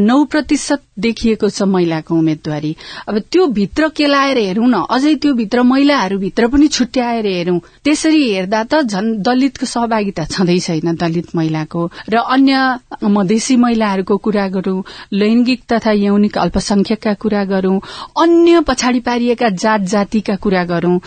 नौ 0.01 0.25
प्रतिशत 0.25 0.83
देखिएको 0.99 1.49
छ 1.49 1.63
महिलाको 1.63 2.15
उम्मेद्वारी। 2.15 2.77
अब 3.09 3.19
त्यो 3.31 3.47
भित्र 3.47 3.89
केलाएर 3.89 4.39
हेरौं 4.39 4.67
न। 4.67 4.83
अझै 4.91 5.15
त्यो 5.15 5.33
भित्र 5.35 5.63
महिलाहरू 5.63 6.19
भित्र 6.19 6.49
पनि 6.49 6.69
छुट्याएर 6.69 7.27
हेरौं। 7.27 7.59
त्यसरी 7.85 8.23
हेर्दा 8.33 8.63
त 8.65 8.83
झन 8.83 9.23
दलितको 9.23 9.67
सहभागिता 9.67 10.25
छँदै 10.25 10.59
छैन 10.59 10.95
दलित 10.95 11.35
महिलाको। 11.37 11.91
र 12.09 12.24
अन्य 12.27 13.09
मधेसी 13.09 13.57
महिलाहरूको 13.57 14.17
कुरा 14.17 14.47
गरौं 14.49 14.83
लैंगिक 15.13 15.63
तथा 15.73 15.93
यौनिक 15.93 16.39
अल्पसंख्यकका 16.39 17.15
कुरा 17.15 17.45
गरौं 17.45 17.79
अन्य 18.23 18.61
पछाडि 18.69 19.01
पारिएका 19.01 19.49
जात 19.49 19.81
जातिका 19.93 20.37
कुरा 20.37 20.65
गरौं। 20.65 20.99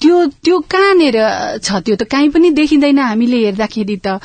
त्यो 0.00 0.24
त्यो 0.44 0.58
कहाँनिर 0.70 1.16
छ? 1.62 1.68
त्यो 1.84 1.96
त 1.96 2.02
काहीँ 2.10 2.30
पनि 2.30 2.50
देखिँदैन 2.50 2.98
हामीले 2.98 3.38
हेर्दाखेरि 3.44 3.96
त। 4.06 4.20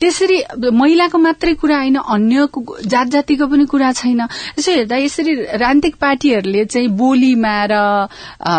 त्यसरी 0.00 0.38
महिलाको 0.74 1.18
मात्रै 1.18 1.54
कुरा 1.54 1.76
होइन 1.76 1.96
अन्य 1.96 2.46
जात 2.86 3.06
जातिको 3.14 3.46
पनि 3.46 3.64
कुरा 3.66 3.92
छैन। 3.92 4.20
यसो 4.58 4.70
हेर्दा 4.72 4.96
यसरी 4.96 5.34
राजनीतिक 5.56 5.94
पार्टीहरूले 6.00 6.64
चाहिँ 6.64 6.88
बोलीमा 6.98 7.54
र 7.70 7.74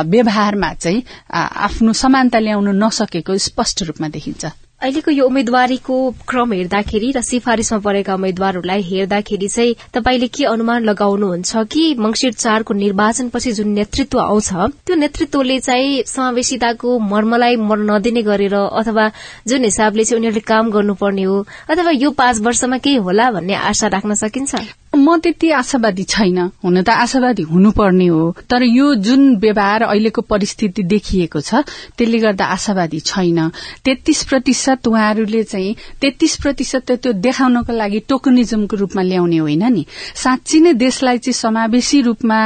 व्यवहारमा 0.08 0.74
चाहिँ 0.74 1.04
आफ्नो 1.32 1.94
समानता 1.94 2.40
ल्याउन 2.40 2.76
नसकेको 2.84 3.38
स्पष्ट 3.38 3.84
रूपमा 3.84 4.08
देखिन्छ। 4.08 4.71
अहिलेको 4.82 5.12
यो 5.12 5.26
उम्मेद्वारीको 5.26 5.96
क्रम 6.30 6.54
हेर्दाखेरि 6.54 7.10
र 7.16 7.22
सिफारिशमा 7.22 7.78
परेका 7.80 8.14
उम्मेद्वारहरूलाई 8.16 8.82
हेर्दाखेरि 8.82 9.48
चाहिँ 9.48 9.76
तपाईँले 9.94 10.28
के 10.38 10.46
अनुमान 10.54 10.90
लगाउनुहुन्छ 10.90 11.64
कि 11.74 11.84
मंगिर 12.02 12.34
चारको 12.34 12.74
निर्वाचनपछि 12.74 13.52
जुन 13.60 13.70
नेतृत्व 13.78 14.20
आउँछ 14.20 14.50
त्यो 14.90 14.96
नेतृत्वले 15.06 15.60
चाहिँ 15.70 16.04
समावेशिताको 16.08 16.98
मर्मलाई 17.14 17.56
मर्न 17.70 17.90
नदिने 17.92 18.22
गरेर 18.26 18.58
अथवा 18.58 19.10
जुन 19.48 19.64
हिसाबले 19.70 20.04
चाहिँ 20.04 20.20
उनीहरूले 20.20 20.48
काम 20.50 20.72
गर्नुपर्ने 20.72 21.24
हो 21.30 21.40
अथवा 21.70 21.98
यो 22.02 22.12
पाँच 22.18 22.42
वर्षमा 22.42 22.78
केही 22.86 23.06
होला 23.06 23.32
भन्ने 23.32 23.54
आशा 23.70 23.88
राख्न 23.94 24.24
सकिन्छ? 24.26 24.81
म 24.92 25.18
त्यति 25.24 25.50
आशावादी 25.56 26.04
छैन। 26.04 26.38
हुन 26.64 26.82
त 26.84 26.90
आशावादी 26.92 27.44
हुनुपर्ने 27.48 28.08
हो। 28.08 28.36
तर 28.44 28.64
यो 28.64 28.96
जुन 29.00 29.36
व्यवहार 29.40 29.82
अहिलेको 29.84 30.22
परिस्थिति 30.22 30.84
देखिएको 30.84 31.40
छ 31.40 31.64
त्यसले 31.96 32.20
गर्दा 32.20 32.46
आशावादी 32.46 33.00
छैन। 33.00 33.40
तेत्तीस 33.88 34.24
प्रतिशत 34.30 34.88
उहाँहरूले 34.88 35.44
चाहिँ 35.44 35.76
तेत्तीस 35.96 36.36
प्रतिशत 36.44 36.92
त्यो 36.92 37.12
देखाउनको 37.24 37.72
लागि 37.72 38.00
टोकनिजमको 38.10 38.76
रूपमा 38.78 39.02
ल्याउने 39.02 39.38
होइन 39.38 39.64
नि। 39.72 39.86
साँच्ची 40.16 40.60
नै 40.60 40.74
देशलाई 40.76 41.18
चाहिँ 41.24 41.40
समावेशी 41.40 42.02
रूपमा 42.02 42.40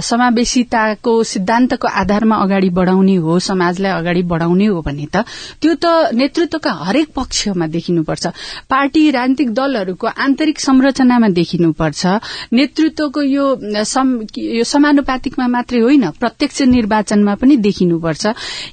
समावेशिताको 0.00 1.12
सिद्धान्तको 1.22 1.88
आधारमा 2.00 2.36
अगाडि 2.36 2.70
बढ़ाउने 2.72 3.16
हो 3.20 3.38
समाजलाई 3.38 3.92
अगाडि 3.92 4.22
बढ़ाउने 4.24 4.66
हो 4.72 4.80
भने 4.80 5.06
त 5.12 5.28
त्यो 5.60 5.74
त 5.76 6.16
नेतृत्वका 6.16 6.72
हरेक 6.80 7.12
पक्षमा 7.12 7.66
देखिनुपर्छ। 7.68 8.26
पार्टी 8.72 9.10
राजनीतिक 9.10 9.52
दलहरूको 9.52 10.06
आन्तरिक 10.08 10.60
संरचनामा 10.60 11.28
देखिनु 11.28 11.72
दिनुपर्छ 11.74 12.52
नेतृत्वको 12.52 13.22
यो 13.22 13.44
यो 14.36 14.64
समानुपातिकमा 14.64 15.46
मात्रै 15.48 15.80
होइन 15.80 16.10
प्रत्यक्ष 16.20 16.62
निर्वाचनमा 16.62 17.34
पनि 17.34 17.56
देखिनुपर्छ। 17.56 18.24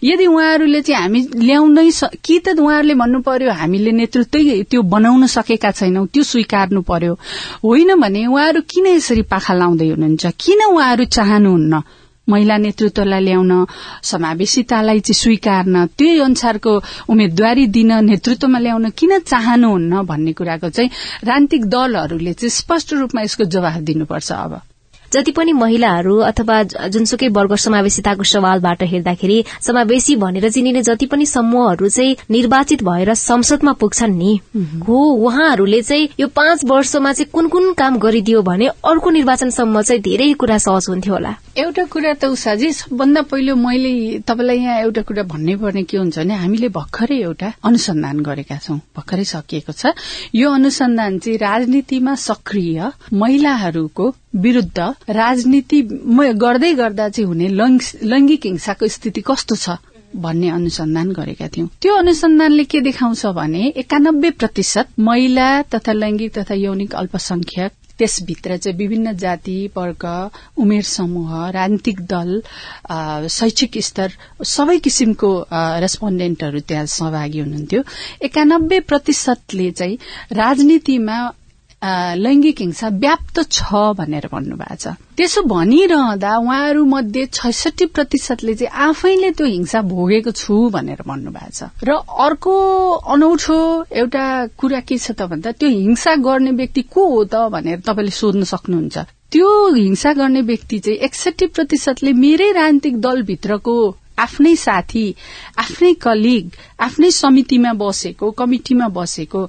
यदि 0.03 0.25
उहाँहरूले 0.25 0.81
चाहिँ 0.81 1.01
हामी 1.01 1.19
ल्याउनै 1.35 1.89
कि 2.23 2.39
त 2.39 2.47
उहाँहरूले 2.59 2.93
भन्नु 2.93 3.19
पर्यो 3.21 3.51
हामीले 3.51 3.91
नेतृत्वै 3.91 4.63
त्यो 4.69 4.81
बनाउन 4.81 5.25
सकेका 5.27 5.71
छैनौं 5.71 6.05
त्यो 6.13 6.23
स्वीकार्नु 6.23 6.81
पर्यो 6.81 7.13
होइन 7.63 7.89
भने 7.97 8.25
उहाँहरू 8.25 8.61
किन 8.69 8.85
यसरी 8.87 9.21
पाखा 9.25 9.53
लाउँदै 9.53 9.89
हुनुहुन्छ? 9.89 10.25
किन 10.37 10.59
उहाँहरू 10.69 11.03
चाहनुहुन्न? 11.05 11.73
महिला 12.29 12.57
नेतृत्वलाई 12.57 13.23
ल्याउन 13.23 13.65
समावेशितालाई 14.03 14.99
चाहिँ 14.99 15.19
स्वीकार्न 15.21 15.85
त्यही 15.97 16.19
अनुसारको 16.19 16.73
उम्मेद्वारी 17.09 17.67
दिन 17.67 17.91
नेतृत्वमा 18.05 18.59
ल्याउन 18.59 18.89
किन 18.89 19.19
चाहनुहुन्न 19.19 20.01
भन्ने 20.05 20.33
कुराको 20.33 20.69
चाहिँ 20.69 20.89
राजनीतिक 21.23 21.65
दलहरूले 21.65 22.33
चाहिँ 22.33 22.49
स्पष्ट 22.49 22.93
रूपमा 22.93 23.21
यसको 23.21 23.43
जवाफ 23.43 23.77
दिनुपर्छ 23.81 24.31
अब। 24.31 24.61
जति 25.13 25.31
पनि 25.31 25.51
महिलाहरू 25.51 26.17
अथवा 26.17 26.63
जुनसुकै 26.63 27.27
वर्ग 27.27 27.55
समावेशिताको 27.55 28.23
सवालबाट 28.23 28.83
हेर्दाखेरि 28.83 29.43
समावेशी 29.61 30.15
भनेर 30.15 30.49
चिनिने 30.49 30.81
जति 30.81 31.05
पनि 31.05 31.25
समूहहरू 31.25 31.89
चाहिँ 31.89 32.15
निर्वाचित 32.31 32.83
भएर 32.83 33.13
संसदमा 33.13 33.73
पुग्छन् 33.73 34.15
नि 34.15 34.39
हो 34.87 34.95
उहाँहरूले 34.95 35.81
चाहिँ 35.81 36.09
यो 36.19 36.27
पाँच 36.27 36.65
वर्षमा 36.65 37.13
चाहिँ 37.13 37.29
कुन 37.33 37.47
कुन 37.47 37.73
काम 37.73 37.97
गरिदियो 37.97 38.41
भने 38.41 38.67
अर्को 38.67 39.09
निर्वाचनसम्म 39.09 39.81
चाहिँ 39.81 40.01
धेरै 40.01 40.33
कुरा 40.33 40.57
सहज 40.57 40.85
हुन्थ्यो 40.89 41.13
होला। 41.13 41.35
एउटा 41.57 41.83
कुरा 41.85 42.13
त 42.13 42.25
उषाजी 42.31 42.71
सबभन्दा 42.71 43.21
पहिलो 43.27 43.55
मैले 43.55 44.23
तपाईँलाई 44.23 44.57
यहाँ 44.57 44.79
एउटा 44.81 45.01
कुरा 45.03 45.23
भन्नै 45.27 45.55
पर्ने 45.59 45.83
के 45.83 45.97
हुन्छ 45.97 46.19
भने 46.19 46.33
हामीले 46.33 46.67
भर्खरै 46.71 47.17
एउटा 47.19 47.51
अनुसन्धान 47.67 48.19
गरेका 48.23 48.57
छौं। 48.57 48.77
भर्खरै 48.95 49.23
सकिएको 49.27 49.73
छ। 49.75 49.91
यो 50.31 50.47
अनुसन्धान 50.49 51.19
चाहिँ 51.19 51.37
राजनीतिमा 51.37 52.15
सक्रिय 52.23 52.79
महिलाहरूको 53.13 54.05
विरूद्ध 54.37 54.79
राजनीति 55.11 55.81
गर्दै 56.39 56.73
गर्दा 56.73 57.09
चाहिँ 57.09 57.27
हुने 57.27 57.47
लैंगिक 58.07 58.45
हिंसाको 58.45 58.87
स्थिति 58.87 59.21
कस्तो 59.27 59.55
छ 59.55 59.75
भन्ने 60.15 60.49
अनुसन्धान 60.49 61.11
गरेका 61.11 61.47
थियौं। 61.47 61.67
त्यो 61.81 61.95
अनुसन्धानले 61.95 62.63
के 62.63 62.79
देखाउँछ 62.81 63.25
भने 63.35 63.67
एकानब्बे 63.75 64.29
प्रतिशत 64.39 64.87
महिला 64.99 65.51
तथा 65.67 65.91
लैंगिक 65.93 66.37
तथा 66.37 66.55
यौनिक 66.55 66.95
अल्पसंख्यक 66.95 67.71
त्यसभित्र 68.01 68.57
चाहिँ 68.57 68.77
विभिन्न 68.77 69.15
जाति 69.23 69.55
वर्ग 69.77 70.05
उमेर 70.57 70.83
समूह 70.83 71.49
राजनीतिक 71.53 71.99
दल 72.13 72.31
शैक्षिक 73.29 73.77
स्तर 73.87 74.11
सबै 74.53 74.77
किसिमको 74.85 75.29
रेस्पोन्डेन्टहरू 75.83 76.59
त्यहाँ 76.67 76.85
सहभागी 76.95 77.39
हुनुहुन्थ्यो। 77.39 77.81
एकानब्बे 78.25 78.79
प्रतिशतले 78.89 79.69
चाहिँ 79.71 79.97
राजनीतिमा 80.33 81.17
लैंगिक 81.83 82.59
हिंसा 82.59 82.87
व्याप्त 82.87 83.39
छ 83.51 83.73
भनेर 83.97 84.27
भन्नुभएको 84.31 84.75
छ। 84.75 84.93
त्यसो 85.17 85.41
भनिरहँदा 85.49 86.35
उहाँहरू 86.37 86.85
मध्ये 86.85 87.25
छैसठी 87.33 87.85
प्रतिशतले 87.85 88.53
चाहिँ 88.55 88.71
आफैले 88.89 89.31
त्यो 89.31 89.47
हिंसा 89.47 89.81
भोगेको 89.89 90.31
छु 90.31 90.69
भनेर 90.69 91.01
भन्नुभएको 91.07 91.49
छ। 91.49 91.69
र 91.83 91.91
अर्को 91.97 92.53
अनौठो 93.13 93.57
एउटा 93.91 94.25
कुरा 94.57 94.79
के 94.85 94.97
छ 94.97 95.11
त 95.17 95.25
भन्दा 95.25 95.51
त्यो 95.57 95.69
हिंसा 95.69 96.15
गर्ने 96.21 96.51
व्यक्ति 96.51 96.81
को 96.85 97.07
हो 97.07 97.23
त 97.25 97.49
भनेर 97.49 97.79
तपाईँले 97.81 98.11
सोध्न 98.11 98.43
सक्नुहुन्छ। 98.45 98.97
त्यो 99.31 99.49
हिंसा 99.73 100.13
गर्ने 100.13 100.41
व्यक्ति 100.41 100.79
चाहिँ 100.79 100.97
एकसठी 101.07 101.45
प्रतिशतले 101.55 102.13
मेरै 102.13 102.51
राजनीतिक 102.51 103.01
दलभित्रको 103.01 103.75
आफ्नै 104.21 104.55
साथी 104.55 105.05
आफ्नै 105.57 105.93
कलिग 106.01 106.49
आफ्नै 106.79 107.11
समितिमा 107.11 107.71
बसेको 107.73 108.31
कमिटिमा 108.31 108.87
बसेको 108.97 109.41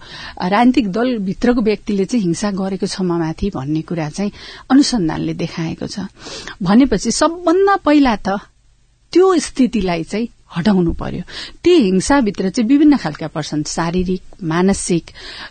राजनीतिक 0.49 0.87
दलभित्रको 0.93 1.61
व्यक्तिले 1.63 2.05
चाहिँ 2.05 2.25
हिंसा 2.25 2.51
गरेको 2.61 2.87
छ 2.87 3.01
माथि 3.03 3.51
भन्ने 3.55 3.83
कुरा 3.83 4.09
चाहिँ 4.11 4.33
अनुसन्धानले 4.71 5.35
देखाएको 5.35 5.87
छ। 5.87 6.07
भनेपछि 6.63 7.11
सबभन्दा 7.11 7.77
पहिला 7.85 8.17
त 8.17 8.39
त्यो 9.13 9.27
स्थितिलाई 9.39 10.05
चाहिँ 10.05 10.29
हटाउनु 10.57 10.93
पर्यो। 10.93 11.23
ती 11.65 11.71
हिंसाभित्र 11.71 12.51
चाहिँ 12.51 12.69
विभिन्न 12.69 12.97
खालका 12.97 13.27
पर्छन्। 13.35 13.63
शारीरिक 13.67 14.23
मानसिक 14.43 15.05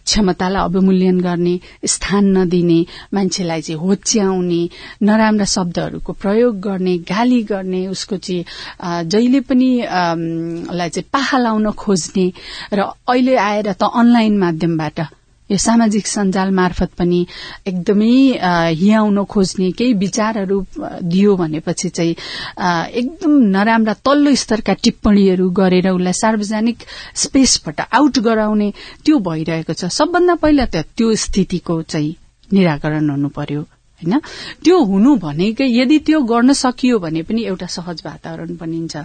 क्षमतालाई 0.06 0.64
अवमूल्यन 0.64 1.20
गर्ने 1.22 1.60
स्थान 1.86 2.26
नदिने 2.38 2.80
मान्छेलाई 3.14 3.62
चाहिँ 3.62 3.80
होच्याउने 3.82 4.62
नराम्रा 5.04 5.46
शब्दहरूको 5.46 6.14
प्रयोग 6.14 6.60
गर्ने 6.60 6.98
गाली 7.12 7.42
गर्ने 7.44 7.88
उसको 7.88 8.18
चाहिँ 8.18 8.46
जहिले 9.10 9.40
पनि 9.50 9.72
लाई 10.74 10.90
चाहिँ 10.90 11.10
पाहा 11.14 11.38
लाउन 11.38 11.72
खोज्ने 11.72 12.28
र 12.74 12.80
अहिले 12.82 13.36
आएर 13.38 13.72
त 13.74 13.84
अनलाइन 13.84 14.38
माध्यमबाट 14.38 15.00
यो 15.52 15.58
सामाजिक 15.58 16.08
सञ्जाल 16.08 16.52
मार्फत 16.56 16.92
पनि 16.98 17.20
एकदमै 17.68 18.16
हियाउन 18.82 19.24
खोज्ने 19.28 19.72
केही 19.80 19.94
विचारहरू 20.04 20.58
दियो 21.12 21.36
भनेपछि 21.36 21.90
चाहिँ 21.90 22.16
एकदम 23.00 23.32
नराम्रा 23.56 23.94
तल्लो 24.08 24.36
स्तरका 24.44 24.74
टिप्पणीहरू 24.84 25.50
गरेर 25.60 25.90
उसलाई 25.92 26.14
सार्वजनिक 26.24 26.78
स्पेसबाट 27.24 27.80
आउट 27.92 28.20
गराउने 28.28 28.72
त्यो 29.06 29.20
भइरहेको 29.28 29.74
छ। 29.74 29.92
सबभन्दा 29.92 30.36
पहिला 30.40 30.66
त 30.72 30.88
त्यो 30.96 31.14
स्थितिको 31.26 31.82
चाहिँ 31.84 32.16
निराकरण 32.54 33.10
हुनु 33.10 33.30
पर्यो 33.36 33.62
होइन? 33.62 34.14
त्यो 34.64 34.78
हुनु 34.88 35.16
भनेकै 35.20 35.68
यदि 35.68 35.98
त्यो 36.08 36.22
गर्न 36.32 36.54
सकियो 36.64 37.00
भने 37.00 37.22
पनि 37.28 37.44
एउटा 37.52 37.68
सहज 37.76 38.02
वातावरण 38.06 38.56
बनिन्छ। 38.56 38.96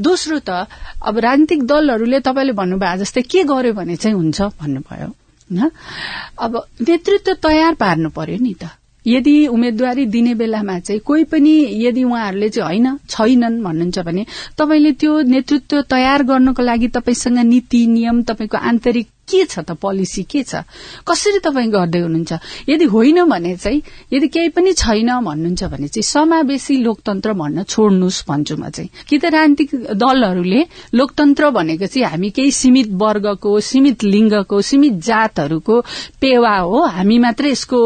दोस्रो 0.00 0.38
त 0.48 0.66
अब 1.04 1.18
राजनीतिक 1.28 1.60
दलहरूले 1.68 2.20
तपाईँले 2.24 2.52
भन्नुभयो 2.56 2.96
जस्तै 3.04 3.22
के 3.22 3.44
गर्यो 3.44 3.72
भने 3.76 3.96
चाहिँ 3.96 4.16
हुन्छ? 4.16 4.40
भन्नुभयो। 4.60 5.19
अब 5.52 6.62
नेतृत्व 6.88 7.32
तयार 7.32 7.74
पार्नु 7.74 8.10
पर्यो 8.10 8.38
नि 8.38 8.54
त। 8.54 8.70
यदि 9.06 9.46
उम्मेद्वारी 9.46 10.06
दिने 10.06 10.34
बेलामा 10.34 10.78
चाहिँ 10.78 11.00
कोही 11.00 11.24
पनि 11.24 11.52
यदि 11.86 12.04
उहाँहरूले 12.04 12.48
चाहिँ 12.48 12.80
होइन 12.80 12.98
छैनन् 13.08 13.62
भन्नुहुन्छ 13.62 13.98
भने 13.98 14.26
तपाईँले 14.58 14.92
त्यो 14.92 15.20
नेतृत्व 15.20 15.80
तयार 15.82 16.22
गर्नको 16.22 16.62
लागि 16.62 16.88
तपाईँसँग 16.88 17.38
नीति 17.38 17.86
नियम 17.86 18.22
तपाईँको 18.22 18.56
आन्तरिक 18.56 19.08
के 19.30 19.44
छ 19.46 19.58
त 19.62 19.78
पोलिसी 19.78 20.22
के 20.26 20.42
छ? 20.42 20.66
कसरी 21.08 21.38
तपाईँ 21.44 21.70
गर्दै 21.70 22.00
हुनुहुन्छ? 22.00 22.32
यदि 22.68 22.84
होइन 22.84 23.24
भने 23.30 23.56
चाहिँ 23.56 23.82
यदि 24.12 24.28
केही 24.28 24.48
पनि 24.54 24.72
छैन 24.74 25.10
भन्नुहुन्छ 25.24 25.62
भने 25.72 25.88
चाहिँ 25.88 26.02
समावेशी 26.02 26.76
लोकतन्त्र 26.82 27.32
भन्न 27.32 27.62
छोड्नुहोस् 27.64 28.24
भन्छु 28.28 28.56
म 28.56 28.68
चाहिँ। 28.70 28.90
कि 29.08 29.18
त 29.18 29.24
राजनीतिक 29.30 29.70
दलहरूले 29.94 30.60
लोकतन्त्र 30.94 31.50
भनेको 31.50 31.86
चाहिँ 31.86 32.06
हामी 32.10 32.30
केही 32.30 32.50
सीमित 32.50 32.88
वर्गको 33.02 33.50
सीमित 33.60 34.04
लिङ्गको 34.04 34.60
सीमित 34.60 34.94
जातहरूको 35.08 35.80
पेवा 36.20 36.56
हो। 36.58 36.78
हामी 36.96 37.18
मात्रै 37.18 37.50
यसको 37.50 37.80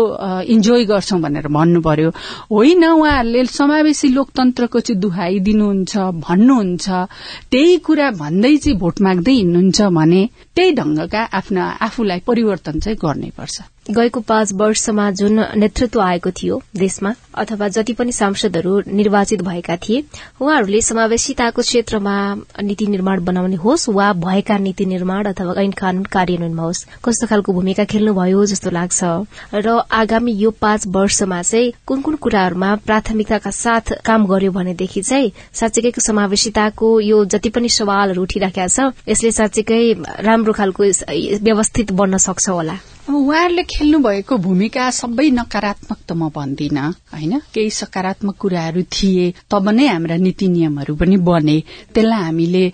इन्जोय 0.55 0.85
गर्छौं 0.85 1.21
भनेर 1.23 1.49
भन्नु 1.49 1.81
पर्यो 1.81 2.11
होइन 2.51 2.85
उहाँहरूले 2.85 3.45
समावेशी 3.45 4.09
लोकतन्त्रको 4.09 4.81
चाहिँ 4.81 5.01
दुहाई 5.01 5.39
दिनुहुन्छ 5.47 5.93
भन्नुहुन्छ। 6.25 6.87
त्यही 7.51 7.77
कुरा 7.87 8.11
भन्दै 8.23 8.57
चाहिँ 8.57 8.79
भोट 8.79 9.01
माग्दै 9.05 9.33
हिँड्नुहुन्छ 9.33 9.81
भने 9.99 10.23
त्यही 10.57 10.71
ढंगका 10.75 11.23
आफ्ना 11.35 11.65
आफूलाई 11.81 12.21
परिवर्तन 12.27 12.79
चाहिँ 12.81 12.99
गर्नै 13.03 13.31
पर्छ 13.37 13.57
गएको 13.91 14.21
पाँच 14.21 14.53
वर्षमा 14.53 15.11
जुन 15.11 15.45
नेतृत्व 15.57 16.01
आएको 16.01 16.31
थियो 16.31 16.61
देशमा 16.77 17.15
अथवा 17.35 17.67
जति 17.69 17.93
पनि 17.93 18.13
सांसदहरू 18.13 18.81
निर्वाचित 18.89 19.43
भएका 19.43 19.77
थिए 19.77 20.05
उहाँहरूले 20.41 20.81
समावेशिताको 20.81 21.63
क्षेत्रमा 21.63 22.15
नीति 22.63 22.87
निर्माण 22.87 23.25
बनाउने 23.25 23.57
होस् 23.57 23.89
वा 23.89 24.13
भएका 24.13 24.57
नीति 24.59 24.87
निर्माण 24.87 25.25
अथवा 25.25 25.55
ऐन 25.63 25.73
कानून 25.73 26.05
कार्यान्वयनमा 26.05 26.63
होस् 26.63 26.85
कस्तो 27.05 27.27
खालको 27.27 27.53
भूमिका 27.53 27.85
खेल्नुभयो 27.85 28.45
जस्तो 28.47 28.71
लाग्छ। 28.71 29.05
र 29.55 29.77
आगामी 29.93 30.33
यो 30.33 30.51
पाँच 30.51 30.87
वर्षमा 30.87 31.43
चाहिँ 31.43 31.73
कुन 31.87 32.01
कुन 32.01 32.17
कुराहरूमा 32.17 32.75
प्राथमिकताका 32.87 33.51
साथ 33.51 33.93
काम 34.05 34.27
गर्यो 34.27 34.53
भनेदेखि 34.53 35.03
चाहिँ 35.03 35.33
साँच्चीकै 35.53 35.93
समावेशिताको 36.07 37.01
यो 37.01 37.25
जति 37.25 37.49
पनि 37.51 37.69
सवालहरू 37.69 38.23
उठिराखेका 38.23 38.67
छ 38.67 38.93
यसले 39.09 39.31
साँच्चीकै 39.33 39.83
राम्रो 40.25 40.53
खालको 40.53 40.85
व्यवस्थित 41.45 41.93
बन्न 41.93 42.17
सक्छ 42.17 42.49
होला। 42.49 42.79
उहाँहरूले 43.05 43.63
खेल्नु 43.69 43.99
भएको 44.01 44.37
भूमिका 44.41 44.89
सबै 44.91 45.29
नकारात्मक 45.37 45.99
त 46.09 46.13
म 46.17 46.33
भन्दिन 46.33 46.79
होइन? 47.13 47.33
केही 47.53 47.71
सकारात्मक 47.71 48.37
कुराहरू 48.41 48.83
थिए 48.89 49.27
तब 49.45 49.69
नै 49.77 49.87
हाम्रा 49.87 50.17
नीति 50.17 50.49
नियमहरू 50.49 50.95
पनि 50.97 51.17
बने। 51.21 51.59
त्यसलाई 51.93 52.23
हामीले 52.25 52.65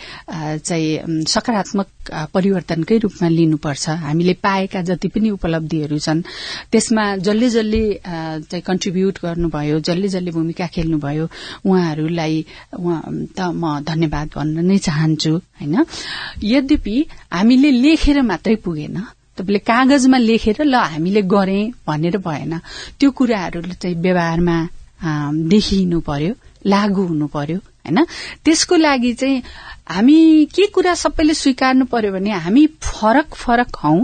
चाहिँ 0.63 1.27
सकारात्मक 1.27 1.89
परिवर्तनकै 2.31 2.99
रूपमा 3.03 3.29
लिनुपर्छ। 3.29 3.85
हामीले 4.07 4.35
पाएका 4.39 4.83
जति 4.87 5.09
पनि 5.11 5.31
उपलब्धिहरू 5.35 5.99
छन् 5.99 6.23
त्यसमा 6.71 7.05
जसले 7.27 7.49
जसले 7.51 7.83
चाहिँ 8.47 8.63
कन्ट्रिब्युट 8.63 9.19
गर्नुभयो 9.27 9.79
जसले 9.83 10.09
जसले 10.09 10.31
भूमिका 10.31 10.67
खेल्नुभयो 10.71 11.27
उहाँहरूलाई 11.67 12.45
त 13.35 13.39
म 13.51 13.83
धन्यवाद 13.83 14.29
भन्न 14.37 14.57
नै 14.63 14.79
चाहन्छु 14.79 15.33
होइन? 15.59 15.75
यद्यपि 16.55 16.97
हामीले 17.35 17.71
लेखेर 17.83 18.23
मात्रै 18.23 18.57
पुगेन 18.63 19.03
तपाईँले 19.41 19.59
कागजमा 19.65 20.19
लेखेर 20.21 20.63
ल 20.65 20.75
हामीले 20.77 21.23
गरे 21.25 21.61
भनेर 21.89 22.17
भएन। 22.21 22.53
त्यो 23.01 23.11
कुराहरू 23.11 23.61
चाहिँ 23.73 23.97
व्यवहारमा 23.97 24.57
देखिनु 25.49 26.01
पर्यो 26.05 26.35
लागू 26.67 27.03
हुनु 27.09 27.27
पर्यो 27.27 27.59
होइन? 27.59 28.05
त्यसको 28.45 28.77
लागि 28.77 29.13
चाहिँ 29.17 29.43
हामी 29.89 30.45
के 30.55 30.67
कुरा 30.77 30.95
सबैले 30.95 31.35
स्वीकार्नु 31.35 31.85
पर्यो 31.89 32.13
भने 32.13 32.31
हामी 32.31 32.67
फरक 32.85 33.35
फरक 33.35 33.77
हौ 33.83 33.97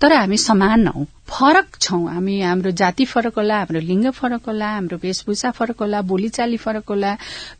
तर 0.00 0.12
हामी 0.12 0.36
समान 0.36 0.86
हौ। 0.86 1.04
फरक 1.32 1.76
छौं। 1.80 2.02
हामी 2.12 2.40
हाम्रो 2.40 2.70
जाति 2.80 3.04
फरक 3.04 3.38
होला 3.38 3.58
हाम्रो 3.58 3.80
लिङ्ग 3.80 4.10
फरक 4.12 4.46
होला 4.46 4.68
हाम्रो 4.68 4.96
वेशभूषा 5.02 5.50
फरक 5.58 5.80
होला 5.80 6.00
बोलीचाली 6.10 6.56
फरक 6.56 6.88
होला। 6.90 7.14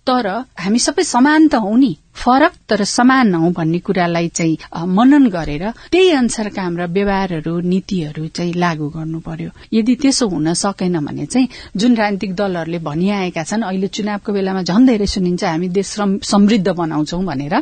तर 0.07 0.27
हामी 0.61 0.79
सबै 0.79 1.05
समान 1.05 1.49
त 1.49 1.55
हौ 1.65 1.77
नि। 1.77 1.97
फरक 2.15 2.53
तर 2.69 2.85
समान 2.85 3.35
हौ 3.35 3.51
भन्ने 3.57 3.79
कुरालाई 3.81 4.29
चाहिँ 4.29 4.85
मनन 4.97 5.27
गरेर 5.33 5.65
त्यही 5.93 6.11
अनुसारका 6.13 6.63
हाम्रा 6.63 6.87
व्यवहारहरू 6.97 7.55
नीतिहरू 7.73 8.27
चाहिँ 8.37 8.53
लागू 8.55 8.89
गर्नु 8.97 9.21
पर्यो। 9.25 9.51
यदि 9.73 9.95
त्यसो 10.03 10.29
हुन 10.29 10.53
सकेन 10.55 10.99
भने 11.07 11.27
चाहिँ 11.27 11.49
जुन 11.77 11.97
राजनीतिक 11.97 12.35
दलहरूले 12.37 12.79
भनिआएका 12.85 13.43
छन् 13.43 13.65
अहिले 13.65 13.89
चुनावको 13.89 14.33
बेलामा 14.33 14.63
झन 14.69 14.87
धेरै 14.87 15.07
सुनिन्छ 15.07 15.45
हामी 15.45 15.69
देश 15.73 15.97
समृद्ध 16.33 16.69
बनाउँछौ 16.69 17.19
भनेर। 17.31 17.55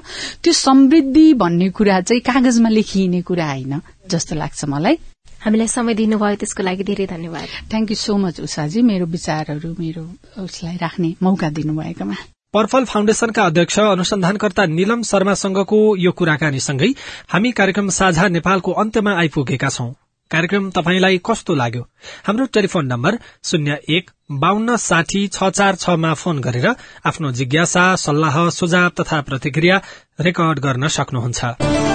त्यो 0.43 0.53
समृद्धि 0.67 1.27
भन्ने 1.39 1.71
कुरा 1.71 2.01
चाहिँ 2.01 2.21
कागजमा 2.27 2.69
लेखिने 2.69 3.23
कुरा 3.23 3.47
होइन 3.47 3.81
जस्तो 4.11 4.35
लाग्छ 4.35 4.65
मलाई। 4.67 4.99
हामीलाई 5.41 5.69
समय 5.69 5.95
दिनुभयो 5.95 6.37
त्यसको 6.37 6.63
लागि 6.63 6.85
धेरै 6.85 7.07
धन्यवाद। 7.07 7.49
थ्याङ्क 7.71 7.91
यू 7.91 7.97
सो 7.97 8.17
मच 8.17 8.41
उषाजी 8.41 8.83
मेरो 8.83 9.07
विचारहरू 9.07 9.71
मेरो 9.81 10.03
उसलाई 10.45 10.77
राख्ने 10.77 11.15
मौका 11.23 11.49
दिनुभएकोमा। 11.57 12.17
पर्पल 12.55 12.85
फाउन्डेशनका 12.85 13.43
अध्यक्ष 13.47 13.79
अनुसन्धानकर्ता 13.79 14.65
निलम 14.69 15.03
शर्मासँगको 15.07 15.79
यो 15.97 16.13
कुराकानीसँगै 16.13 16.91
हामी 17.33 17.51
कार्यक्रम 17.59 17.89
साझा 17.89 18.29
नेपालको 18.37 18.73
अन्त्यमा 18.83 19.13
आइपुगेका 19.17 19.69
छौं। 19.71 19.91
कार्यक्रम 20.31 20.71
तपाईंलाई 20.71 21.21
कस्तो 21.27 21.55
लाग्यो? 21.55 21.83
हाम्रो 22.27 22.47
टेलिफोन 22.55 22.87
नम्बर 22.87 23.19
शून्य 23.45 23.79
एक 23.97 24.11
बान्न 24.43 24.77
साठी 24.77 25.27
छ 25.29 25.51
चार 25.51 25.75
छमा 25.77 26.13
फोन 26.15 26.41
गरेर 26.41 26.67
आफ्नो 27.07 27.33
जिज्ञासा 27.33 27.85
सल्लाह 27.99 28.49
सुझाव 28.51 28.89
तथा 29.01 29.21
प्रतिक्रिया 29.31 29.81
रेकर्ड 30.21 30.59
गर्न 30.61 30.89
सक्नुहुन्छ। 30.89 31.90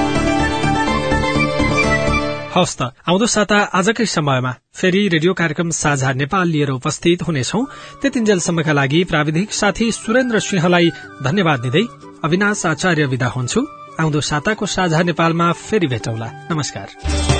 हवस् 2.55 2.81
आउँदो 2.81 3.25
साता 3.25 3.57
आजकै 3.75 4.05
समयमा 4.05 4.51
फेरि 4.79 5.07
रेडियो 5.07 5.33
कार्यक्रम 5.33 5.69
साझा 5.75 6.11
नेपाल 6.13 6.47
लिएर 6.47 6.69
उपस्थित 6.71 7.27
हुनेछौ। 7.27 7.59
त्यतिन्जेलसम्मका 8.01 8.73
लागि 8.73 9.03
प्राविधिक 9.03 9.53
साथी 9.53 9.91
सुरेन्द्र 9.91 10.39
सिंहलाई 10.39 10.89
धन्यवाद 11.23 11.59
दिँदै 11.59 11.83
अविनाश 12.23 12.65
आचार्य 12.65 13.05
विदा 13.05 13.27
हुन्छु। 13.27 13.67
आउँदो 13.99 14.21
साताको 14.21 14.65
साझा 14.65 15.01
नेपालमा 15.01 15.51
फेरि 15.51 15.87
भेटौला। 15.87 16.31
नमस्कार। 16.51 17.34